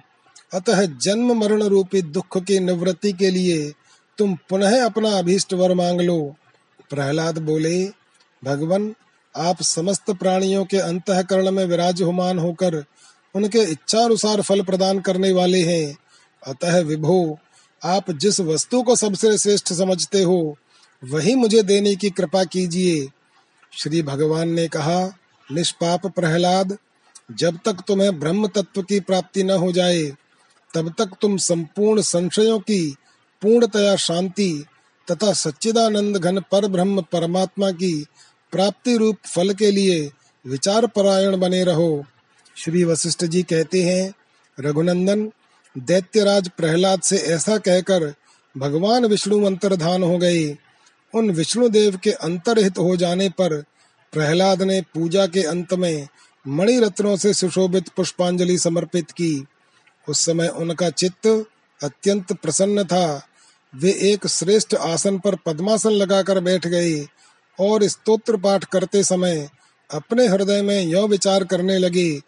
[0.54, 3.74] अतः जन्म मरण रूपी दुख की निवृत्ति के लिए
[4.18, 6.36] तुम पुनः अपना अभीष्ट वर मांग लो।
[6.90, 7.92] प्रहलाद बोले,
[8.44, 8.96] भगवान,
[9.38, 12.86] आप समस्त प्राणियों के अंतकरण में विराजमान होकर
[13.40, 15.98] उनके इच्छानुसार फल प्रदान करने वाले हैं।
[16.48, 17.40] अतः विभो,
[17.84, 20.58] आप जिस वस्तु को सबसे श्रेष्ठ समझते हो,
[21.04, 23.08] वही मुझे देने की कृपा कीजिए।
[23.72, 25.14] श्री भगवान ने कहा,
[25.52, 26.78] निष्पाप प्रहलाद,
[27.32, 30.04] जब तक तुम्हें ब्रह्म तत्व की प्राप्ति न हो जाए,
[30.74, 32.96] तब तक तुम संपूर्ण संशयों की
[33.42, 34.66] पूर्णतया शांति
[35.12, 38.06] तथा सच्चिदानंद घन पर ब्रह्म परमात्मा की
[38.52, 40.12] प्राप्ति रूप फल के लिए
[40.48, 42.04] विचार परायण बने रहो।
[42.60, 44.14] श्री वशिष्ठ जी कहते हैं,
[44.60, 45.32] रघुनंदन,
[45.78, 48.14] दैत्यराज प्रहलाद से ऐसा कहकर
[48.58, 50.58] भगवान विष्णु अंतर्धान हो गए।
[51.16, 53.64] उन विष्णु देव के अंतरहित हो जाने पर
[54.14, 56.08] प्रहलाद ने पूजा के अंत में
[56.48, 59.46] मणि रत्नों से सुशोभित पुष्पांजलि समर्पित की।
[60.10, 61.46] उस समय उनका चित्त
[61.84, 63.28] अत्यंत प्रसन्न था।
[63.76, 67.08] वे एक श्रेष्ठ आसन पर पद्मासन लगाकर बैठ गए
[67.60, 69.50] और स्तोत्र पाठ करते समय
[69.94, 72.22] अपने हृदय में यह विचार करने लगे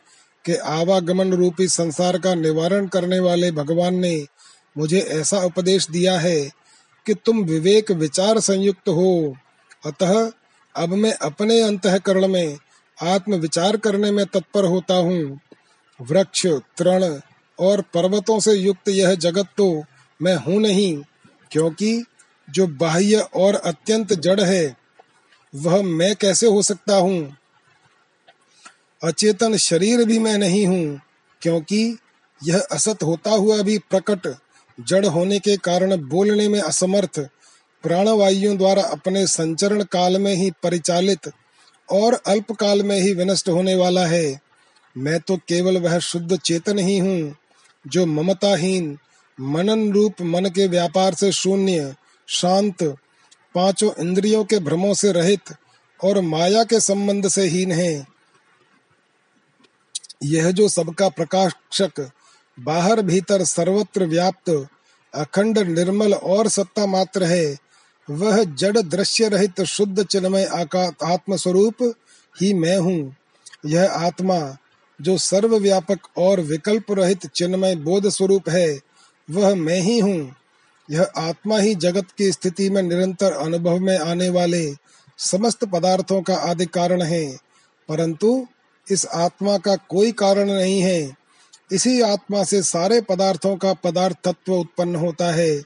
[0.45, 4.25] के आवागमन रूपी संसार का निवारण करने वाले भगवान ने
[4.77, 6.39] मुझे ऐसा उपदेश दिया है
[7.06, 9.36] कि तुम विवेक विचार संयुक्त हो।
[9.86, 10.32] अतः
[10.75, 12.58] अब मैं अपने अंतकरण में
[12.97, 15.39] आत्म विचार करने में तत्पर होता हूँ।
[15.99, 16.45] वृक्ष,
[16.77, 17.19] तृण
[17.60, 19.84] और पर्वतों से युक्त यह जगत तो
[20.19, 20.95] मैं हूँ नहीं,
[21.51, 22.04] क्योंकि
[22.47, 24.75] जो बाह्य और अत्यंत जड़ है,
[25.54, 27.38] वह मैं कैसे हो सकता हूँ?
[29.04, 31.00] अचेतन शरीर भी मैं नहीं हूँ,
[31.42, 31.98] क्योंकि
[32.42, 34.28] यह असत होता हुआ भी प्रकट,
[34.78, 37.20] जड़ होने के कारण बोलने में असमर्थ,
[37.84, 41.32] प्राणवायुओं द्वारा अपने संचरण काल में ही परिचालित
[41.90, 44.40] और अल्प काल में ही विनष्ट होने वाला है।
[44.98, 47.36] मैं तो केवल वह शुद्ध चेतन ही हूँ,
[47.88, 48.98] जो ममताहीन,
[49.40, 51.94] मनन रूप मन के व्यापार से शून्य,
[52.28, 52.84] शांत,
[53.56, 55.54] पाँचों इंद्रियों के भ्रमों से रहित
[56.00, 58.11] और माया के संबंध से हीन है।
[60.21, 62.10] यह जो सबका प्रकाशक,
[62.57, 64.49] बाहर भीतर सर्वत्र व्याप्त,
[65.13, 67.57] अखंड निर्मल और सत्ता मात्र है,
[68.07, 71.93] वह जड़ दृश्य रहित शुद्ध चिन्मय आत्म स्वरूप
[72.36, 73.15] ही मैं हूँ।
[73.65, 74.38] यह आत्मा,
[74.99, 78.79] जो सर्वव्यापक और विकल्प रहित चिन्मय बोध स्वरूप है,
[79.29, 80.36] वह मैं ही हूँ।
[80.89, 84.73] यह आत्मा ही जगत की स्थिति में निरंतर अनुभव में आने वाले
[85.19, 87.25] समस्त पदार्थों का आदि कारण है,
[87.89, 88.47] परंतु
[88.91, 91.17] इस आत्मा का कोई कारण नहीं है।
[91.71, 95.63] इसी आत्मा से सारे पदार्थों का पदार्थ तत्व उत्पन्न होता है।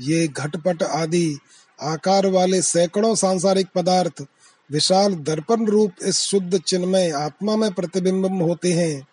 [0.00, 1.38] ये घटपट आदि,
[1.82, 4.24] आकार वाले सैकड़ों सांसारिक पदार्थ,
[4.70, 9.06] विशाल दर्पण रूप इस शुद्ध चिन्मय आत्मा में प्रतिबिंब होते हैं।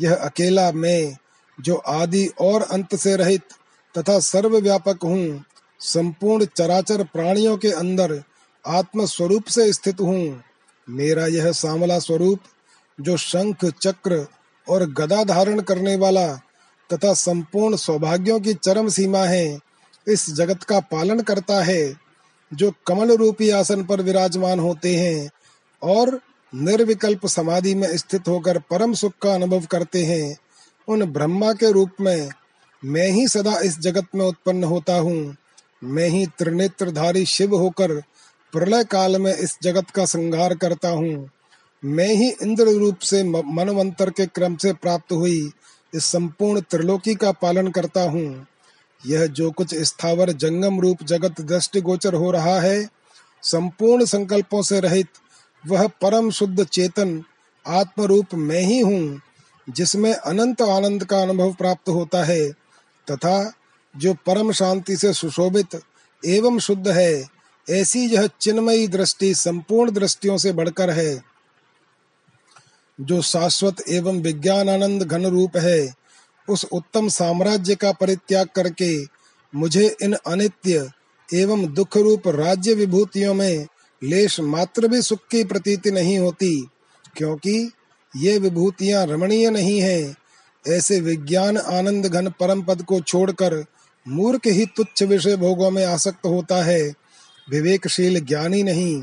[0.00, 1.16] यह अकेला मैं,
[1.60, 3.42] जो आदि और अंत से रहित
[3.98, 5.44] तथा सर्वव्यापक हूँ,
[5.80, 8.22] संपूर्ण चराचर प्राणियों के अंदर
[8.66, 10.42] आत्म स्वरूप से स्थित हूँ।
[10.90, 12.40] मेरा यह सामला स्वरूप
[13.00, 14.26] जो शंख, चक्र
[14.68, 16.26] और गदा धारण करने वाला
[16.90, 19.58] तथा संपूर्ण सौभाग्यों की चरम सीमा है,
[20.06, 21.96] इस जगत का पालन करता है,
[22.52, 25.30] जो कमल रूपी आसन पर विराजमान होते हैं
[25.82, 26.20] और
[26.54, 30.36] निर्विकल्प समाधि में स्थित होकर परम सुख का अनुभव करते हैं,
[30.88, 32.28] उन ब्रह्मा के रूप में
[32.84, 35.36] मैं ही सदा इस जगत में उत्पन्न होता हूँ।
[35.84, 37.92] मैं ही त्रिनेत्रधारी शिव होकर
[38.52, 41.30] प्रलय काल में इस जगत का संहार करता हूँ।
[41.84, 45.52] मैं ही इंद्र रूप से मनवंतर के क्रम से प्राप्त हुई
[45.94, 48.46] इस संपूर्ण त्रिलोकी का पालन करता हूँ।
[49.06, 52.88] यह जो कुछ स्थावर जंगम रूप जगत दृष्टि गोचर हो रहा है,
[53.42, 55.06] संपूर्ण संकल्पों से रहित,
[55.66, 57.22] वह परम शुद्ध चेतन
[57.66, 59.20] आत्म रूप मैं ही हूँ,
[59.70, 62.50] जिसमें अनंत आनंद का अनुभव प्राप्त होता है,
[63.10, 63.52] तथा
[63.96, 65.80] जो परम शांति से सुशोभित
[66.24, 67.24] एवं शुद्ध है,
[67.70, 71.27] ऐसी यह चिन्मयी दृष्टि संपूर्ण दृष्टियों से बढ़कर है।
[72.98, 75.94] जो शाश्वत एवं विज्ञान आनंद घन रूप है,
[76.48, 78.92] उस उत्तम साम्राज्य का परित्याग करके
[79.54, 80.90] मुझे इन अनित्य
[81.34, 83.66] एवं दुख रूप राज्य विभूतियों में
[84.02, 86.68] लेश मात्र भी सुख की प्रतीति नहीं होती,
[87.16, 87.70] क्योंकि
[88.16, 90.14] ये विभूतियाँ रमणीय नहीं है।
[90.64, 93.64] ऐसे विज्ञान आनंद घन परम पद को छोड़कर
[94.06, 96.82] मूर्ख ही तुच्छ विषय भोगों में आसक्त होता है।
[97.48, 99.02] विवेकशील ज्ञानी नहीं,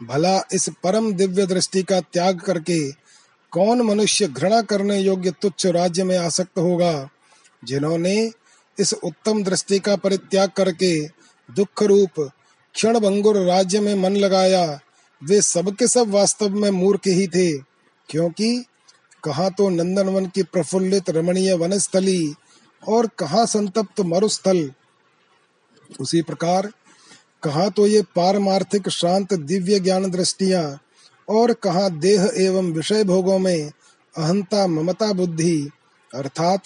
[0.00, 2.78] भला इस परम दिव्य दृष्टि का त्याग करके
[3.54, 7.08] कौन मनुष्य घृणा करने योग्य तुच्छ राज्य में आसक्त होगा?
[7.64, 8.32] जिन्होंने
[8.78, 11.06] इस उत्तम दृष्टि का परित्याग करके
[11.56, 12.30] दुख रूप
[12.74, 14.80] क्षण भंगुर राज्य में मन लगाया,
[15.24, 17.58] वे सबके सब वास्तव में मूर्ख ही थे।
[18.08, 18.64] क्योंकि
[19.24, 22.34] कहा तो नंदनवन की प्रफुल्लित रमणीय वनस्थली
[22.88, 24.72] और कहा संतप्त मरुस्थल?
[26.00, 26.72] उसी प्रकार
[27.42, 30.78] कहा तो ये पारमार्थिक शांत दिव्य ज्ञान दृष्टिया
[31.28, 33.70] और कहा देह एवं विषय भोगों में
[34.16, 35.70] अहंता ममता बुद्धि,
[36.14, 36.62] अर्थात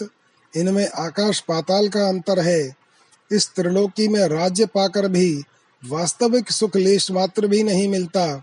[0.56, 2.76] इनमें आकाश पाताल का अंतर है।
[3.32, 5.42] इस त्रिलोकी में राज्य पाकर भी
[5.84, 8.42] वास्तविक सुख लेश मात्र भी नहीं मिलता,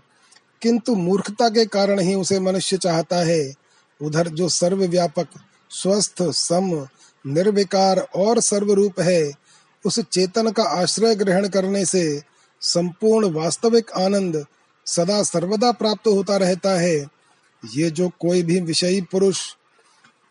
[0.62, 3.54] किंतु मूर्खता के कारण ही उसे मनुष्य चाहता है।
[4.02, 5.28] उधर जो सर्वव्यापक,
[5.70, 6.86] स्वस्थ, सम,
[7.26, 9.32] निर्विकार और सर्वरूप है,
[9.86, 12.22] उस चेतन का आश्रय ग्रहण करने से
[12.60, 14.46] संपूर्ण वास्तविक आनंद
[14.86, 16.96] सदा सर्वदा प्राप्त होता रहता है।
[17.62, 19.40] ये जो कोई भी विषयी पुरुष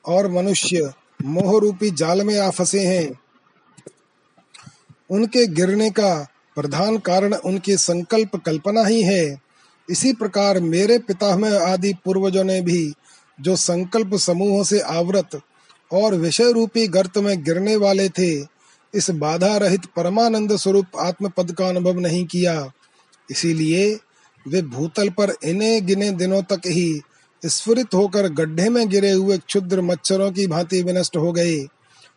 [0.05, 0.91] और मनुष्य
[1.25, 3.19] मोह रूपी जाल में आ फंसे हैं,
[5.09, 9.41] उनके गिरने का प्रधान कारण उनकी संकल्प कल्पना ही है।
[9.89, 12.93] इसी प्रकार मेरे पिता में आदि पूर्वजों ने भी
[13.39, 15.39] जो संकल्प समूहों से आवृत
[15.91, 18.33] और विषय रूपी गर्त में गिरने वाले थे,
[18.93, 22.71] इस बाधा रहित परमानंद स्वरूप आत्म पद का अनुभव नहीं किया।
[23.29, 23.99] इसीलिए
[24.47, 27.01] वे भूतल पर इन्हें गिने दिनों तक ही
[27.45, 31.67] स्फुरित होकर गड्ढे में गिरे हुए क्षुद्र मच्छरों की भांति विनष्ट हो गए।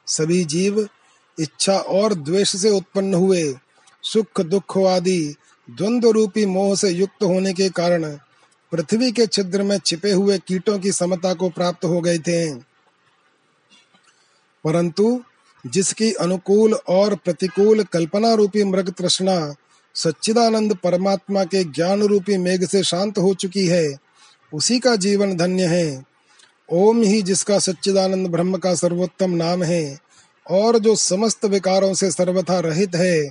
[0.07, 0.89] सभी जीव
[1.41, 3.55] इच्छा और द्वेष से उत्पन्न हुए।
[4.03, 5.35] सुख, दुख आदि
[5.71, 8.19] द्वंद्व रूपी मोह से युक्त होने के कारण
[8.73, 12.55] पृथ्वी के छिद्र में छिपे हुए कीटों की समता को प्राप्त हो गए थे।
[14.65, 15.23] परंतु
[15.67, 19.55] जिसकी अनुकूल और प्रतिकूल कल्पना रूपी मृग तृष्णा
[19.95, 23.97] सच्चिदानंद परमात्मा के ज्ञान रूपी मेघ से शांत हो चुकी है।
[24.55, 26.05] उसी का जीवन धन्य है।
[26.73, 29.99] ओम ही जिसका सच्चिदानंद ब्रह्म का सर्वोत्तम नाम है
[30.51, 33.31] और जो समस्त विकारों से सर्वथा रहित है,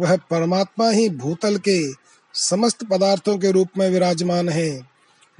[0.00, 1.92] वह परमात्मा ही भूतल के
[2.34, 4.88] समस्त पदार्थों के रूप में विराजमान है।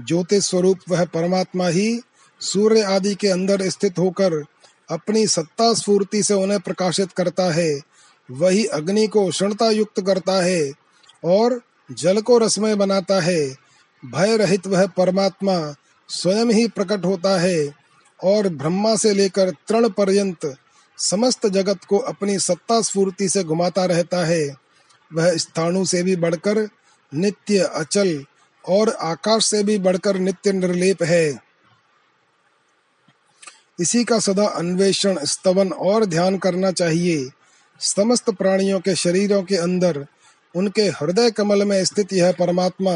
[0.06, 2.00] ज्योतिष स्वरूप वह परमात्मा ही
[2.40, 4.44] सूर्य आदि के अंदर स्थित होकर
[4.90, 7.80] अपनी सत्ता स्फूर्ति से उन्हें प्रकाशित करता है।
[8.30, 10.72] वही अग्नि को उष्णता युक्त करता है
[11.24, 11.60] और
[11.92, 13.56] जल को रसमय बनाता है।
[14.04, 15.74] भय रहित वह परमात्मा
[16.08, 17.74] स्वयं ही प्रकट होता है
[18.24, 20.56] और ब्रह्मा से लेकर तृण पर्यंत
[20.98, 24.56] समस्त जगत को अपनी सत्ता स्फूर्ति से घुमाता रहता है।
[25.14, 26.68] वह स्थाणु से भी बढ़कर
[27.14, 28.24] नित्य अचल
[28.68, 31.38] और आकाश से भी बढ़कर नित्य निर्लेप है।
[33.80, 37.30] इसी का सदा अन्वेषण, स्तवन और ध्यान करना चाहिए।
[37.84, 40.06] समस्त प्राणियों के शरीरों के अंदर
[40.54, 42.92] उनके हृदय कमल में स्थित यह परमात्मा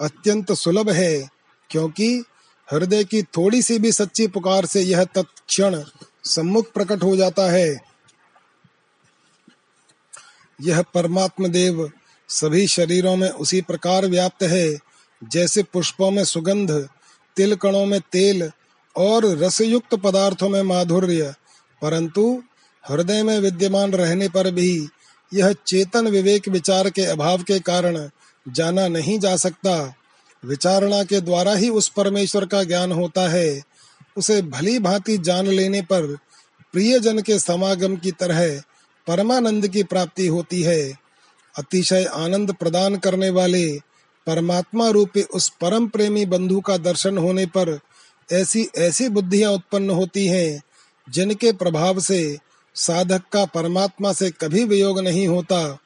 [0.00, 1.28] अत्यंत सुलभ है,
[1.70, 2.24] क्योंकि
[2.68, 5.82] हृदय की थोड़ी सी भी सच्ची पुकार से यह तत्क्षण
[6.24, 7.80] सम्मुख प्रकट हो जाता है।
[10.60, 11.90] यह परमात्म देव
[12.28, 14.78] सभी शरीरों में उसी प्रकार व्याप्त है,
[15.22, 16.70] जैसे पुष्पों में सुगंध
[17.36, 18.50] तिल कणों में तेल
[18.96, 21.34] और रसयुक्त पदार्थों में माधुर्य,
[21.82, 22.42] परंतु
[22.84, 24.88] हृदय में विद्यमान रहने पर भी
[25.34, 28.08] यह चेतन विवेक विचार के अभाव के कारण
[28.48, 29.94] जाना नहीं जा सकता।
[30.44, 33.62] विचारणा के द्वारा ही उस परमेश्वर का ज्ञान होता है।
[34.16, 36.16] उसे भली भांति जान लेने पर
[36.72, 38.62] प्रियजन के समागम की तरह
[39.06, 40.92] परमानंद की प्राप्ति होती है।
[41.58, 43.78] अतिशय आनंद प्रदान करने वाले
[44.26, 47.78] परमात्मा रूपी उस परम प्रेमी बंधु का दर्शन होने पर
[48.32, 50.62] ऐसी ऐसी बुद्धियाँ उत्पन्न होती हैं,
[51.10, 52.38] जिनके प्रभाव से
[52.80, 55.78] साधक का परमात्मा से कभी वियोग नहीं होता।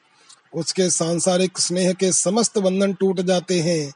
[0.55, 3.93] उसके सांसारिक स्नेह के समस्त बंधन टूट जाते हैं।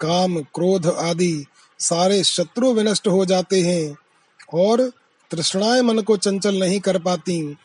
[0.00, 1.44] काम, क्रोध आदि
[1.78, 3.96] सारे शत्रु विनष्ट हो जाते हैं
[4.54, 4.92] और
[5.30, 7.56] तृष्णाएँ मन को चंचल नहीं कर पाती।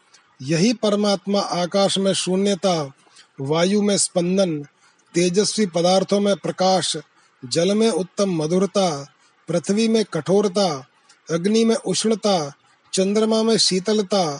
[0.41, 2.93] यही परमात्मा आकाश में शून्यता,
[3.41, 4.63] वायु में स्पंदन,
[5.13, 6.97] तेजस्वी पदार्थों में प्रकाश,
[7.45, 9.13] जल में उत्तम मधुरता,
[9.47, 10.87] पृथ्वी में कठोरता,
[11.31, 12.53] अग्नि में उष्णता,
[12.93, 14.39] चंद्रमा में शीतलता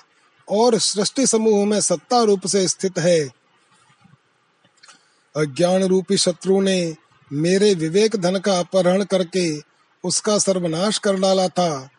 [0.50, 3.30] और सृष्टि समूह में सत्ता रूप से स्थित है।
[5.38, 6.96] अज्ञान रूपी शत्रु ने
[7.34, 9.62] मेरे विवेक धन का अपहरण करके
[10.04, 11.90] उसका सर्वनाश कर डाला था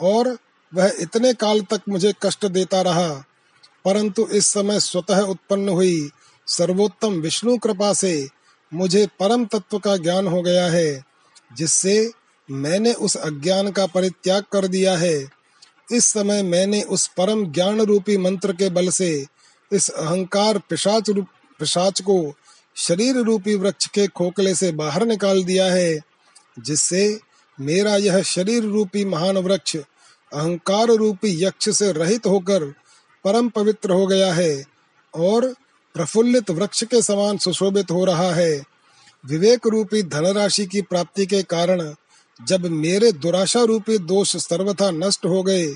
[0.00, 0.38] और
[0.74, 3.24] वह इतने काल तक मुझे कष्ट देता रहा।
[3.84, 6.10] परंतु इस समय स्वतः उत्पन्न हुई
[6.46, 8.28] सर्वोत्तम विष्णु कृपा से
[8.74, 11.04] मुझे परम तत्व का ज्ञान हो गया है,
[11.56, 12.12] जिससे
[12.50, 15.30] मैंने उस अज्ञान का परित्याग कर दिया है।
[15.92, 19.26] इस समय मैंने उस परम ज्ञान रूपी मंत्र के बल से
[19.72, 21.26] इस अहंकार पिशाच रूप,
[21.58, 22.34] पिशाच को
[22.76, 26.00] शरीर रूपी वृक्ष के खोखले से बाहर निकाल दिया है,
[26.58, 27.20] जिससे
[27.60, 29.76] मेरा यह शरीर रूपी महान वृक्ष
[30.32, 32.64] अहंकार रूपी यक्ष से रहित होकर
[33.24, 34.64] परम पवित्र हो गया है
[35.14, 35.54] और
[35.94, 38.62] प्रफुल्लित वृक्ष के समान सुशोभित हो रहा है।
[39.26, 41.94] विवेक रूपी धनराशि की प्राप्ति के कारण
[42.44, 45.66] जब मेरे दुराशा रूपी दोष सर्वथा नष्ट हो गए,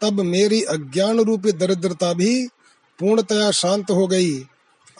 [0.00, 2.46] तब मेरी अज्ञान रूपी दरिद्रता भी
[2.98, 4.40] पूर्णतया शांत हो गई।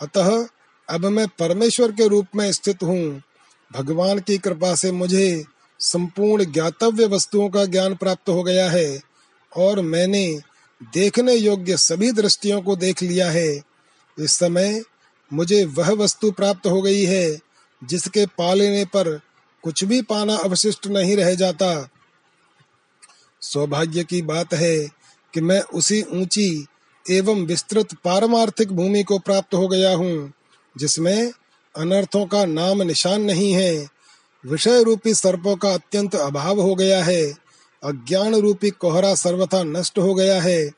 [0.02, 0.46] अतः
[0.88, 3.22] अब मैं परमेश्वर के रूप में स्थित हूँ।
[3.72, 5.44] भगवान की कृपा से मुझे
[5.80, 9.00] संपूर्ण ज्ञातव्य वस्तुओं का ज्ञान प्राप्त हो गया है
[9.56, 10.40] और मैंने
[10.94, 13.62] देखने योग्य सभी दृष्टियों को देख लिया है।
[14.18, 14.82] इस समय
[15.32, 17.38] मुझे वह वस्तु प्राप्त हो गई है
[17.84, 19.20] जिसके पालने पर
[19.66, 21.88] कुछ भी पाना अवशिष्ट नहीं रह जाता।
[23.40, 24.88] सौभाग्य की बात है
[25.34, 26.66] कि मैं उसी ऊँची
[27.10, 30.32] एवं विस्तृत पारमार्थिक भूमि को प्राप्त हो गया हूँ,
[30.78, 31.32] जिसमें
[31.76, 33.88] अनर्थों का नाम निशान नहीं है।
[34.46, 37.34] विषय रूपी सर्पों का अत्यंत अभाव हो गया है।
[37.84, 40.70] अज्ञान रूपी कोहरा सर्वथा नष्ट हो गया है।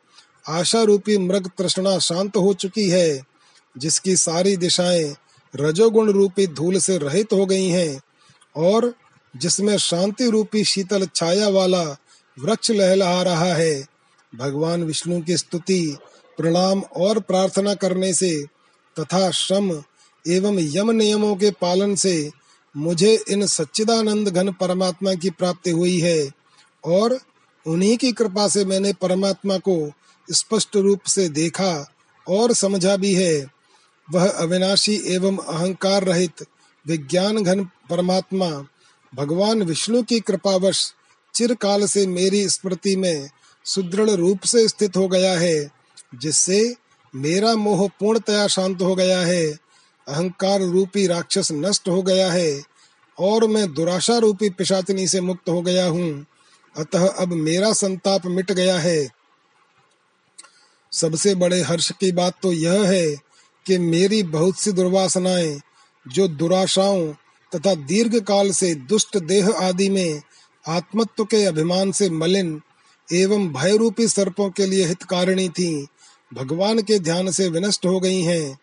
[0.48, 3.26] आशा रूपी मृग तृष्णा शांत हो चुकी है,
[3.78, 5.16] जिसकी सारी दिशाएँ
[5.56, 8.00] रजोगुण रूपी धूल से रहित हो गई हैं।
[8.58, 8.92] और
[9.36, 11.82] जिसमें शांति रूपी शीतल छाया वाला
[12.36, 13.86] वृक्ष लहलहा रहा है,
[14.32, 15.96] भगवान विष्णु की स्तुति,
[16.38, 18.32] प्रणाम और प्रार्थना करने से
[18.96, 19.70] तथा श्रम
[20.24, 22.30] एवं यम नियमों के पालन से
[22.76, 26.30] मुझे इन सच्चिदानंद घन परमात्मा की प्राप्ति हुई है
[26.84, 27.18] और
[27.66, 29.76] उन्हीं की कृपा से मैंने परमात्मा को
[30.28, 31.72] स्पष्ट रूप से देखा
[32.26, 33.46] और समझा भी है।
[34.08, 36.44] वह अविनाशी एवं अहंकार रहित
[36.88, 38.66] विज्ञान घन परमात्मा,
[39.14, 40.92] भगवान विष्णु की कृपावश
[41.34, 43.30] चिरकाल से मेरी स्मृति में
[43.64, 45.70] सुदृढ़ रूप से स्थित हो गया है,
[46.14, 46.76] जिससे
[47.14, 49.46] मेरा मोह पूर्णतया शांत हो गया है,
[50.08, 52.62] अहंकार रूपी राक्षस नष्ट हो गया है,
[53.18, 56.26] और मैं दुराशा रूपी पिशाचनी से मुक्त हो गया हूँ।
[56.76, 59.08] अतः अब मेरा संताप मिट गया है।
[60.92, 63.16] सबसे बड़े हर्ष की बात तो यह है
[63.66, 65.60] कि मेरी बहुत सी दुर्वासनाएँ
[66.08, 67.06] जो दुराशाओं
[67.52, 70.20] तथा दीर्घ काल से दुष्ट देह आदि में
[70.64, 72.60] आत्मत्व के अभिमान से मलिन
[73.08, 75.86] एवं भय रूपी सर्पों के लिए हितकारिणी थी,
[76.32, 78.58] भगवान के ध्यान से विनष्ट हो गई हैं।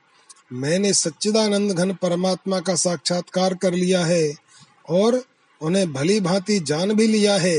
[0.54, 4.34] मैंने सच्चिदानंद घन परमात्मा का साक्षात्कार कर लिया है
[4.90, 5.22] और
[5.62, 7.58] उन्हें भली भांति जान भी लिया है।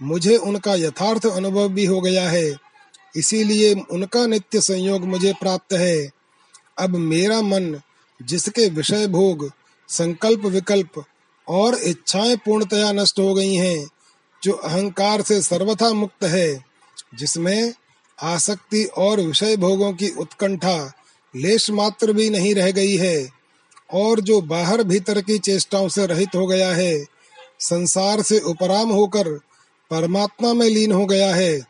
[0.00, 2.54] मुझे उनका यथार्थ अनुभव भी हो गया है,
[3.14, 6.10] इसीलिए उनका नित्य संयोग मुझे प्राप्त है।
[6.78, 7.74] अब मेरा मन
[8.24, 9.52] जिसके विषय भोग,
[9.88, 11.04] संकल्प विकल्प
[11.48, 13.88] और इच्छाएँ पूर्णतया नष्ट हो गई हैं,
[14.42, 16.64] जो अहंकार से सर्वथा मुक्त है,
[17.14, 17.74] जिसमें
[18.22, 20.92] आसक्ति और विषय भोगों की उत्कंठा
[21.36, 23.28] लेश मात्र भी नहीं रह गई है,
[23.92, 27.04] और जो बाहर भीतर की चेष्टाओं से रहित हो गया है,
[27.60, 29.28] संसार से उपराम होकर
[29.90, 31.60] परमात्मा में लीन हो गया है।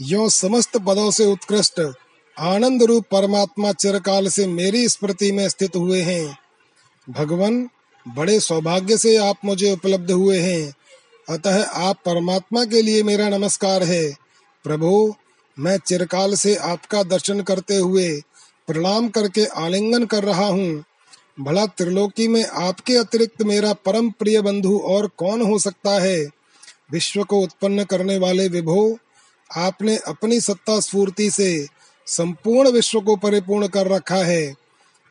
[0.00, 1.92] यो समस्त पदों से उत्कृष्ट
[2.38, 6.38] आनंद रूप परमात्मा चिरकाल से मेरी स्मृति में स्थित हुए हैं।
[7.10, 7.68] भगवान,
[8.08, 10.74] बड़े सौभाग्य से आप मुझे उपलब्ध हुए हैं।
[11.28, 14.12] अतः आप परमात्मा के लिए मेरा नमस्कार है।
[14.64, 15.14] प्रभु,
[15.58, 18.20] मैं चिरकाल से आपका दर्शन करते हुए
[18.66, 20.84] प्रणाम करके आलिंगन कर रहा हूँ।
[21.40, 26.26] भला त्रिलोकी में आपके अतिरिक्त मेरा परम प्रिय बंधु और कौन हो सकता है?
[26.92, 28.98] विश्व को उत्पन्न करने वाले विभो,
[29.56, 31.75] आपने अपनी सत्ता स्फूर्ति से
[32.06, 34.54] संपूर्ण विश्व को परिपूर्ण कर रखा है।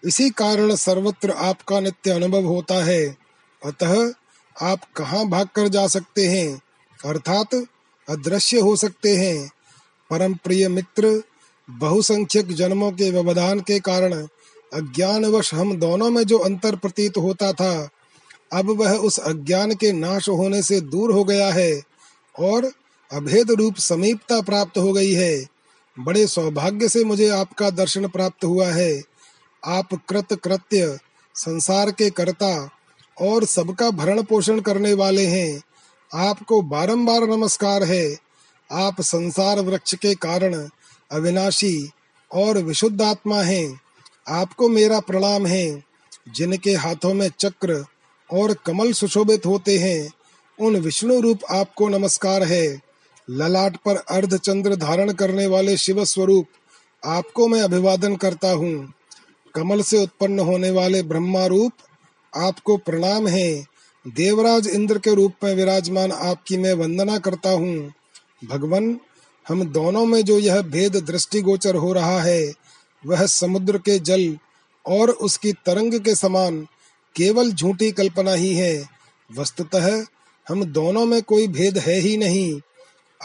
[0.05, 3.17] इसी कारण सर्वत्र आपका नित्य अनुभव होता है।
[3.65, 4.13] अतः
[4.61, 6.61] आप कहाँ भाग कर जा सकते हैं?
[7.05, 7.55] अर्थात
[8.09, 9.51] अदृश्य हो सकते हैं।
[10.09, 11.23] परम प्रिय मित्र,
[11.69, 14.27] बहुसंख्यक जन्मों के व्यवधान के कारण
[14.73, 17.89] अज्ञानवश हम दोनों में जो अंतर प्रतीत होता था,
[18.53, 21.81] अब वह उस अज्ञान के नाश होने से दूर हो गया है
[22.39, 22.71] और
[23.11, 25.54] अभेद रूप समीपता प्राप्त हो गई है।
[25.99, 29.03] बड़े सौभाग्य से मुझे आपका दर्शन प्राप्त हुआ है।
[29.65, 30.99] आप कृत कृत्य,
[31.35, 32.69] संसार के कर्ता
[33.21, 35.61] और सबका भरण पोषण करने वाले हैं।
[36.15, 38.17] आपको बारंबार नमस्कार है।
[38.71, 40.69] आप संसार वृक्ष के कारण
[41.11, 41.89] अविनाशी
[42.31, 43.81] और विशुद्ध आत्मा हैं।
[44.29, 45.83] आपको मेरा प्रणाम है।
[46.35, 47.85] जिनके हाथों में चक्र
[48.33, 50.13] और कमल सुशोभित होते हैं,
[50.59, 52.81] उन विष्णु रूप आपको नमस्कार है।
[53.29, 56.47] ललाट पर अर्ध चंद्र धारण करने वाले शिव स्वरूप,
[57.05, 58.93] आपको मैं अभिवादन करता हूँ।
[59.55, 61.71] कमल से उत्पन्न होने वाले ब्रह्मा रूप
[62.35, 63.65] आपको प्रणाम है।
[64.07, 67.93] देवराज इंद्र के रूप में विराजमान आपकी मैं वंदना करता हूँ।
[68.45, 68.99] भगवान,
[69.47, 72.53] हम दोनों में जो यह भेद दृष्टिगोचर हो रहा है,
[73.05, 74.37] वह समुद्र के जल
[74.85, 76.67] और उसकी तरंग के समान
[77.15, 78.89] केवल झूठी कल्पना ही है।
[79.37, 80.05] वस्तुतः,
[80.49, 82.61] हम दोनों में कोई भेद है ही नहीं।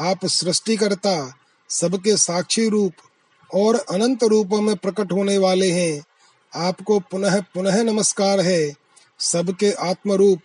[0.01, 1.35] आप सृष्टिकर्ता,
[1.69, 2.93] सबके साक्षी रूप
[3.55, 6.05] और अनंत रूपों में प्रकट होने वाले हैं।
[6.55, 8.73] आपको पुनः पुनः नमस्कार है।
[9.19, 10.41] सबके आत्म रूप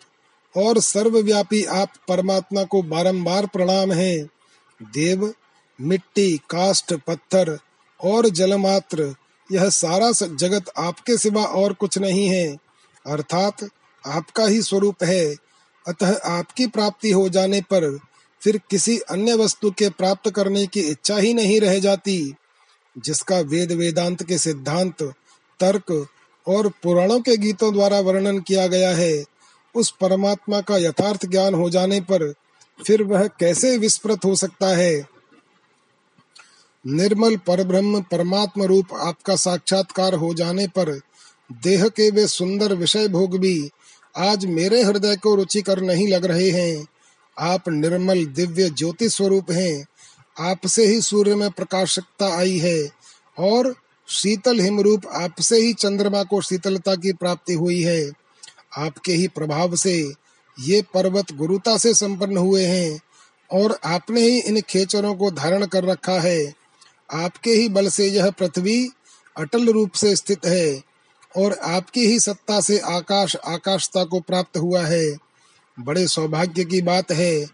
[0.58, 4.24] और सर्वव्यापी आप परमात्मा को बारंबार प्रणाम है।
[4.82, 5.34] देव,
[5.82, 7.60] मिट्टी, काष्ठ, पत्थर
[8.01, 9.16] और जलमात्र,
[9.51, 12.58] यह सारा जगत आपके सिवा और कुछ नहीं है।
[13.06, 13.70] अर्थात
[14.08, 15.36] आपका ही स्वरूप है।
[15.88, 17.99] अतः आपकी प्राप्ति हो जाने पर
[18.45, 22.35] फिर किसी अन्य वस्तु के प्राप्त करने की इच्छा ही नहीं रह जाती,
[22.97, 25.03] जिसका वेद वेदांत के सिद्धांत,
[25.59, 26.07] तर्क
[26.47, 29.25] और पुराणों के गीतों द्वारा वर्णन किया गया है,
[29.75, 32.33] उस परमात्मा का यथार्थ ज्ञान हो जाने पर
[32.87, 35.07] फिर वह कैसे विस्मृत हो सकता है?
[36.87, 41.01] निर्मल परब्रह्म परमात्म रूप आपका साक्षात्कार हो जाने पर
[41.63, 43.69] देह के वे सुंदर विषय भोग भी
[44.17, 46.87] आज मेरे हृदय को रुचिकर नहीं लग रहे हैं।
[47.39, 49.86] आप निर्मल दिव्य ज्योति स्वरूप हैं।
[50.39, 52.89] आपसे ही सूर्य में प्रकाशकता आई है
[53.39, 53.75] और
[54.07, 58.11] शीतल हिमरूप आपसे ही चंद्रमा को शीतलता की प्राप्ति हुई है।
[58.77, 60.13] आपके ही प्रभाव से
[60.59, 62.99] ये पर्वत गुरुता से संपन्न हुए हैं
[63.51, 66.53] और आपने ही इन खेचरों को धारण कर रखा है।
[67.13, 68.89] आपके ही बल से यह पृथ्वी
[69.38, 70.83] अटल रूप से स्थित है
[71.38, 75.24] और आपकी ही सत्ता से आकाश आकाशता को प्राप्त हुआ है।
[75.80, 77.45] बड़े सौभाग्य की बात है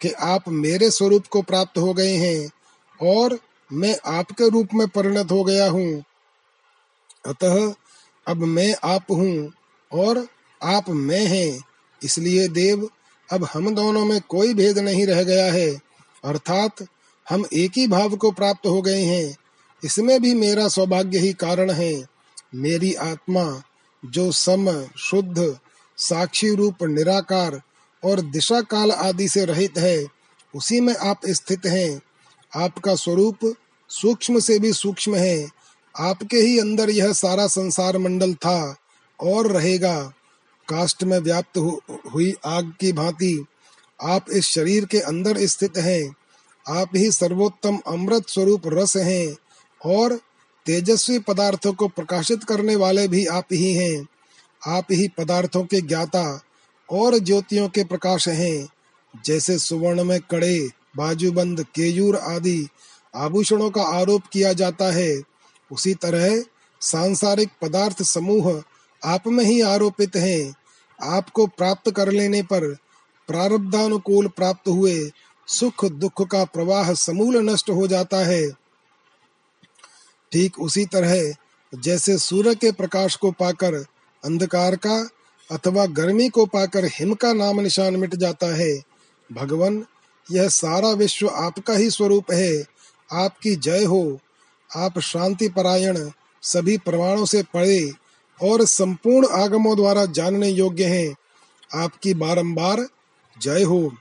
[0.00, 2.50] कि आप मेरे स्वरूप को प्राप्त हो गए हैं
[3.02, 3.38] और
[3.72, 6.04] मैं आपके रूप में परिणत हो गया हूँ।
[7.26, 7.74] अतः
[8.26, 9.52] अब मैं आप हूँ
[9.92, 10.28] और
[10.62, 11.64] आप मैं हैं।
[12.04, 12.90] इसलिए देव,
[13.32, 15.80] अब हम दोनों में कोई भेद नहीं रह गया है।
[16.24, 16.86] अर्थात
[17.28, 19.36] हम एक ही भाव को प्राप्त हो गए हैं।
[19.84, 22.04] इसमें भी मेरा सौभाग्य ही कारण है।
[22.54, 23.62] मेरी आत्मा,
[24.04, 25.58] जो सम, शुद्ध,
[25.96, 27.62] साक्षी रूप, निराकार
[28.04, 30.06] और दिशा काल आदि से रहित है
[30.54, 32.00] उसी में आप स्थित हैं।
[32.56, 33.54] आपका स्वरूप
[33.88, 35.48] सूक्ष्म से भी सूक्ष्म है।
[35.98, 38.76] आपके ही अंदर यह सारा संसार मंडल था
[39.20, 40.12] और रहेगा।
[40.68, 41.78] काष्ट में व्याप्त हु,
[42.14, 43.44] हुई आग की भांति
[44.02, 46.16] आप इस शरीर के अंदर स्थित हैं।
[46.68, 49.36] आप ही सर्वोत्तम अमृत स्वरूप रस हैं
[49.86, 50.20] और
[50.66, 54.06] तेजस्वी पदार्थों को प्रकाशित करने वाले भी आप ही हैं।
[54.66, 56.42] आप ही पदार्थों के ज्ञाता
[56.90, 58.68] और ज्योतियों के प्रकाश हैं,
[59.24, 62.68] जैसे सुवर्ण में कड़े, बाजूबंद केयूर आदि
[63.16, 65.22] आभूषणों का आरोप किया जाता है।
[65.72, 66.44] उसी तरह
[66.80, 68.62] सांसारिक पदार्थ समूह
[69.04, 70.54] आप में ही आरोपित हैं।
[71.02, 72.74] आपको प्राप्त कर लेने पर
[73.28, 75.10] प्रारब्धानुकूल प्राप्त हुए
[75.48, 78.50] सुख दुख का प्रवाह समूल नष्ट हो जाता है।
[80.32, 81.34] ठीक उसी तरह
[81.74, 83.74] जैसे सूर्य के प्रकाश को पाकर
[84.24, 85.10] अंधकार का
[85.50, 88.82] अथवा गर्मी को पाकर हिम का नाम निशान मिट जाता है।
[89.32, 89.84] भगवान,
[90.32, 92.64] यह सारा विश्व आपका ही स्वरूप है।
[93.12, 94.20] आपकी जय हो।
[94.76, 96.10] आप शांति परायण
[96.42, 97.92] सभी प्रमाणों से पड़े
[98.42, 101.16] और संपूर्ण आगमों द्वारा जानने योग्य हैं।
[101.74, 102.88] आपकी बारंबार
[103.42, 103.92] जय हो।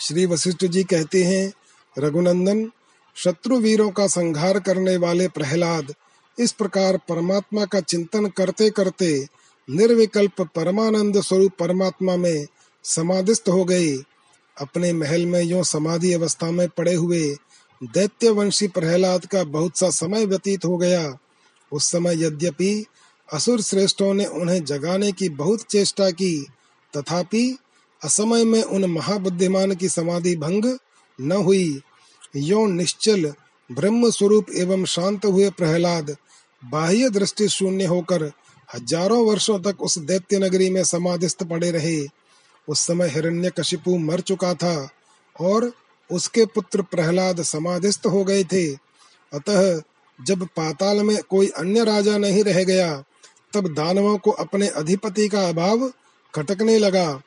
[0.00, 1.52] श्री वशिष्ठ जी कहते हैं,
[1.98, 2.70] रघुनंदन,
[3.14, 5.94] शत्रु वीरों का संहार करने वाले प्रहलाद,
[6.38, 9.26] इस प्रकार परमात्मा का चिंतन करते करते
[9.68, 12.46] निर्विकल्प परमानंद स्वरूप परमात्मा में
[12.84, 13.92] समाधिस्थ हो गए।
[14.56, 17.36] अपने महल में यो समाधि अवस्था में पड़े हुए
[17.82, 21.18] दैत्य वंशी प्रहलाद का बहुत सा समय व्यतीत हो गया।
[21.72, 22.84] उस समय यद्यपि
[23.32, 26.46] असुर श्रेष्ठों ने उन्हें जगाने की बहुत चेष्टा की,
[26.96, 27.58] तथापि
[28.02, 30.78] असमय में उन महाबुद्धिमान की समाधि भंग
[31.20, 31.80] न हुई।
[32.36, 33.32] यो निश्चल
[33.72, 36.16] ब्रह्म स्वरूप एवं शांत हुए प्रहलाद
[36.64, 38.32] बाह्य दृष्टि शून्य होकर
[38.74, 42.00] हज़ारों वर्षों तक उस दैत्य नगरी में समाधिस्थ पड़े रहे।
[42.68, 44.76] उस समय हिरण्य कशिपु मर चुका था
[45.36, 45.70] और
[46.10, 48.66] उसके पुत्र प्रहलाद समाधिस्थ हो गए थे।
[49.32, 49.80] अतः
[50.18, 53.04] जब पाताल में कोई अन्य राजा नहीं रह गया,
[53.52, 55.88] तब दानवों को अपने अधिपति का अभाव
[56.34, 57.20] खटकने लगा।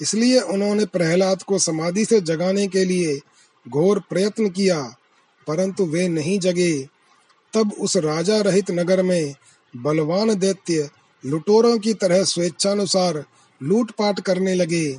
[0.00, 3.18] इसलिए उन्होंने प्रहलाद को समाधि से जगाने के लिए
[3.66, 4.80] घोर प्रयत्न किया,
[5.46, 6.72] परंतु वे नहीं जगे।
[7.52, 9.34] तब उस राजा रहित नगर में
[9.76, 10.90] बलवान दैत्य
[11.24, 13.24] लुटोरों की तरह स्वेच्छानुसार
[13.62, 14.96] लूटपाट करने लगे,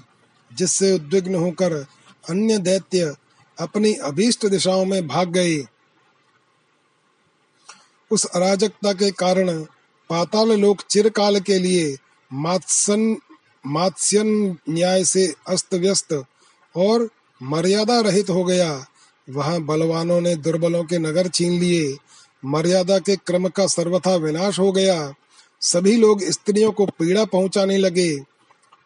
[0.52, 1.74] जिससे उद्विग्न होकर
[2.30, 3.16] अन्य दैत्य
[3.60, 5.64] अपनी अभीष्ट दिशाओं में भाग गए।
[8.12, 9.64] उस अराजकता के कारण
[10.10, 11.98] पाताल लोक चिरकाल के लिए
[12.34, 13.18] मात्सन,
[13.66, 16.24] मात्स्यन न्याय से अस्त व्यस्त
[16.76, 17.10] और
[17.42, 18.86] मर्यादा रहित हो गया।
[19.30, 21.98] वहाँ बलवानों ने दुर्बलों के नगर छीन लिए
[22.46, 25.14] मर्यादा के क्रम का सर्वथा विनाश हो गया।
[25.62, 28.20] सभी लोग स्त्रियों को पीड़ा पहुँचाने लगे।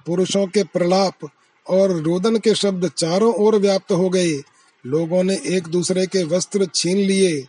[0.05, 1.30] पुरुषों के प्रलाप
[1.68, 4.41] और रोदन के शब्द चारों ओर व्याप्त हो गए।
[4.86, 7.47] लोगों ने एक दूसरे के वस्त्र छीन लिए।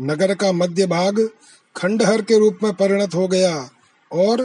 [0.00, 1.30] नगर का मध्य भाग
[1.76, 3.70] खंडहर के रूप में परिणत हो गया
[4.12, 4.42] और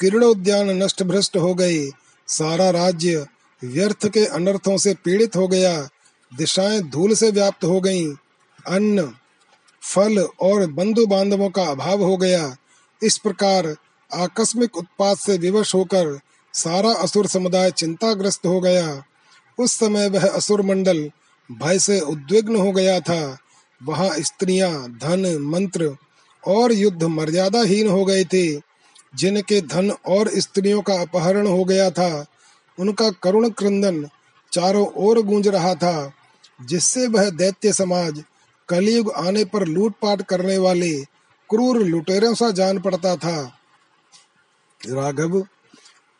[0.00, 1.90] किरणोद्यान नष्ट भ्रष्ट हो गए।
[2.28, 3.26] सारा राज्य
[3.64, 5.88] व्यर्थ के अनर्थों से पीड़ित हो गया।
[6.38, 8.14] दिशाएँ धूल से व्याप्त हो गईं।
[8.66, 9.14] अन्न,
[9.82, 12.56] फल और बंधु बांधवों का अभाव हो गया।
[13.02, 13.76] इस प्रकार
[14.14, 16.20] आकस्मिक उत्पात से विवश होकर
[16.54, 19.02] सारा असुर समुदाय चिंताग्रस्त हो गया।
[19.58, 21.10] उस समय वह असुर मंडल
[21.52, 23.38] भय से उद्विग्न हो गया था।
[23.84, 25.96] वहाँ स्त्रियाँ, धन, मंत्र
[26.46, 28.56] और युद्ध मर्यादाहीन हो गए थे,
[29.14, 32.26] जिनके धन और स्त्रियों का अपहरण हो गया था।
[32.78, 34.08] उनका करुण क्रंदन
[34.52, 36.12] चारों ओर गूंज रहा था,
[36.64, 38.24] जिससे वह दैत्य समाज
[38.68, 41.00] कलयुग आने पर लूटपाट करने वाले
[41.50, 43.58] क्रूर लुटेरों सा जान पड़ता था।
[44.88, 45.46] राघव,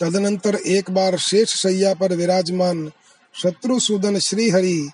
[0.01, 2.89] तदनंतर एक बार शेष शैया पर विराजमान
[3.35, 4.91] शत्रु शत्रुसूदन श्रीहरि,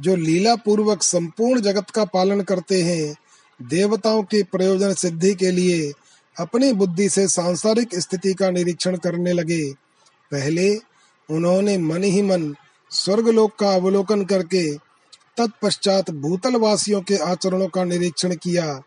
[0.00, 3.14] जो लीला पूर्वक संपूर्ण जगत का पालन करते हैं,
[3.62, 5.92] देवताओं की प्रयोजन सिद्धि के लिए
[6.40, 9.72] अपनी बुद्धि से सांसारिक स्थिति का निरीक्षण करने लगे।
[10.30, 10.91] पहले
[11.32, 12.54] उन्होंने मन ही मन
[12.90, 14.74] स्वर्गलोक का अवलोकन करके
[15.36, 18.82] तत्पश्चात भूतल वासियों के आचरणों का निरीक्षण किया।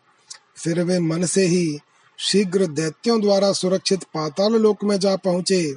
[0.58, 1.80] फिर वे मन से ही
[2.20, 5.76] शीघ्र दैत्यों द्वारा सुरक्षित पाताल लोक में जा पहुँचे।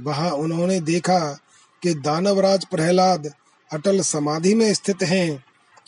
[0.00, 1.38] वहाँ उन्होंने देखा
[1.82, 3.30] कि दानवराज प्रहलाद
[3.70, 5.44] अटल समाधि में स्थित हैं,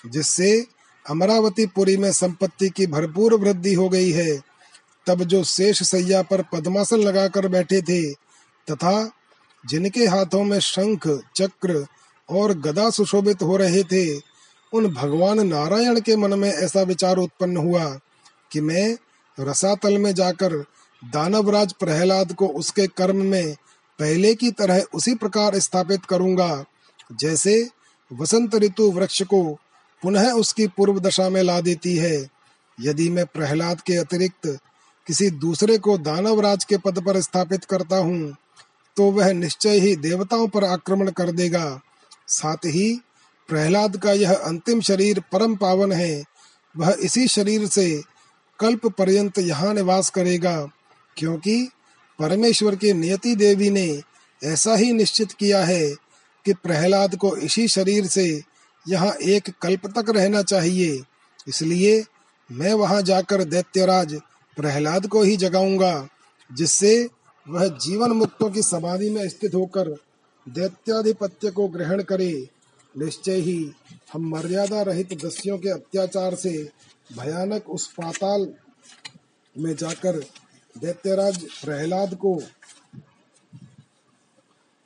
[0.06, 0.66] जिससे
[1.04, 4.40] अमरावती पुरी में संपत्ति की भरपूर वृद्धि हो गई है।
[5.06, 8.12] तब जो शेष सैया पर पद्मासन लगाकर बैठे थे
[8.68, 9.12] तथा
[9.64, 11.06] जिनके हाथों में शंख,
[11.36, 11.86] चक्र
[12.28, 14.18] और गदा सुशोभित हो रहे थे,
[14.72, 17.84] उन भगवान नारायण के मन में ऐसा विचार उत्पन्न हुआ
[18.52, 18.96] कि मैं
[19.38, 20.54] रसातल में जाकर
[21.02, 23.54] दानवराज प्रहलाद को उसके कर्म में
[23.98, 26.64] पहले की तरह उसी प्रकार स्थापित करूँगा,
[27.12, 27.68] जैसे
[28.10, 29.42] वसंत ऋतु वृक्ष को
[30.02, 32.30] पुनः उसकी पूर्व दशा में ला देती है।
[32.80, 34.46] यदि मैं प्रहलाद के अतिरिक्त
[35.06, 38.36] किसी दूसरे को दानवराज के पद पर स्थापित करता हूँ
[38.96, 41.80] तो वह निश्चय ही देवताओं पर आक्रमण कर देगा।
[42.28, 42.92] साथ ही
[43.48, 46.22] प्रहलाद का यह अंतिम शरीर परम पावन है।
[46.74, 47.86] वह इसी शरीर से
[48.60, 50.56] कल्प पर्यंत यहाँ निवास करेगा,
[51.16, 51.68] क्योंकि
[52.18, 54.00] परमेश्वर की नियति देवी ने
[54.42, 55.88] ऐसा ही निश्चित किया है
[56.46, 58.26] कि प्रहलाद को इसी शरीर से
[58.86, 61.00] यहाँ एक कल्प तक रहना चाहिए।
[61.48, 62.02] इसलिए
[62.50, 64.14] मैं वहाँ जाकर दैत्यराज
[64.56, 66.08] प्रहलाद को ही जगाऊँगा,
[66.50, 67.08] जिससे
[67.48, 69.88] वह जीवन मुक्तों की समाधि में स्थित होकर
[70.48, 72.48] दैत्याधिपत्य को ग्रहण करे।
[72.98, 73.72] निश्चय ही
[74.12, 76.70] हम मर्यादा रहित दस्यों के अत्याचार से
[77.12, 78.54] भयानक उस पाताल
[79.58, 80.18] में जाकर
[80.78, 82.42] दैत्यराज प्रहलाद को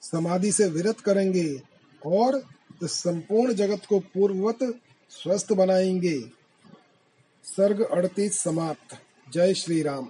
[0.02, 1.62] समाधि से विरत करेंगे
[2.07, 2.42] और
[2.84, 4.59] इस संपूर्ण जगत को पूर्ववत
[5.11, 6.20] स्वस्थ बनाएँगे।
[7.44, 8.96] सर्ग अड़तीस समाप्त।
[9.32, 10.09] जय श्री राम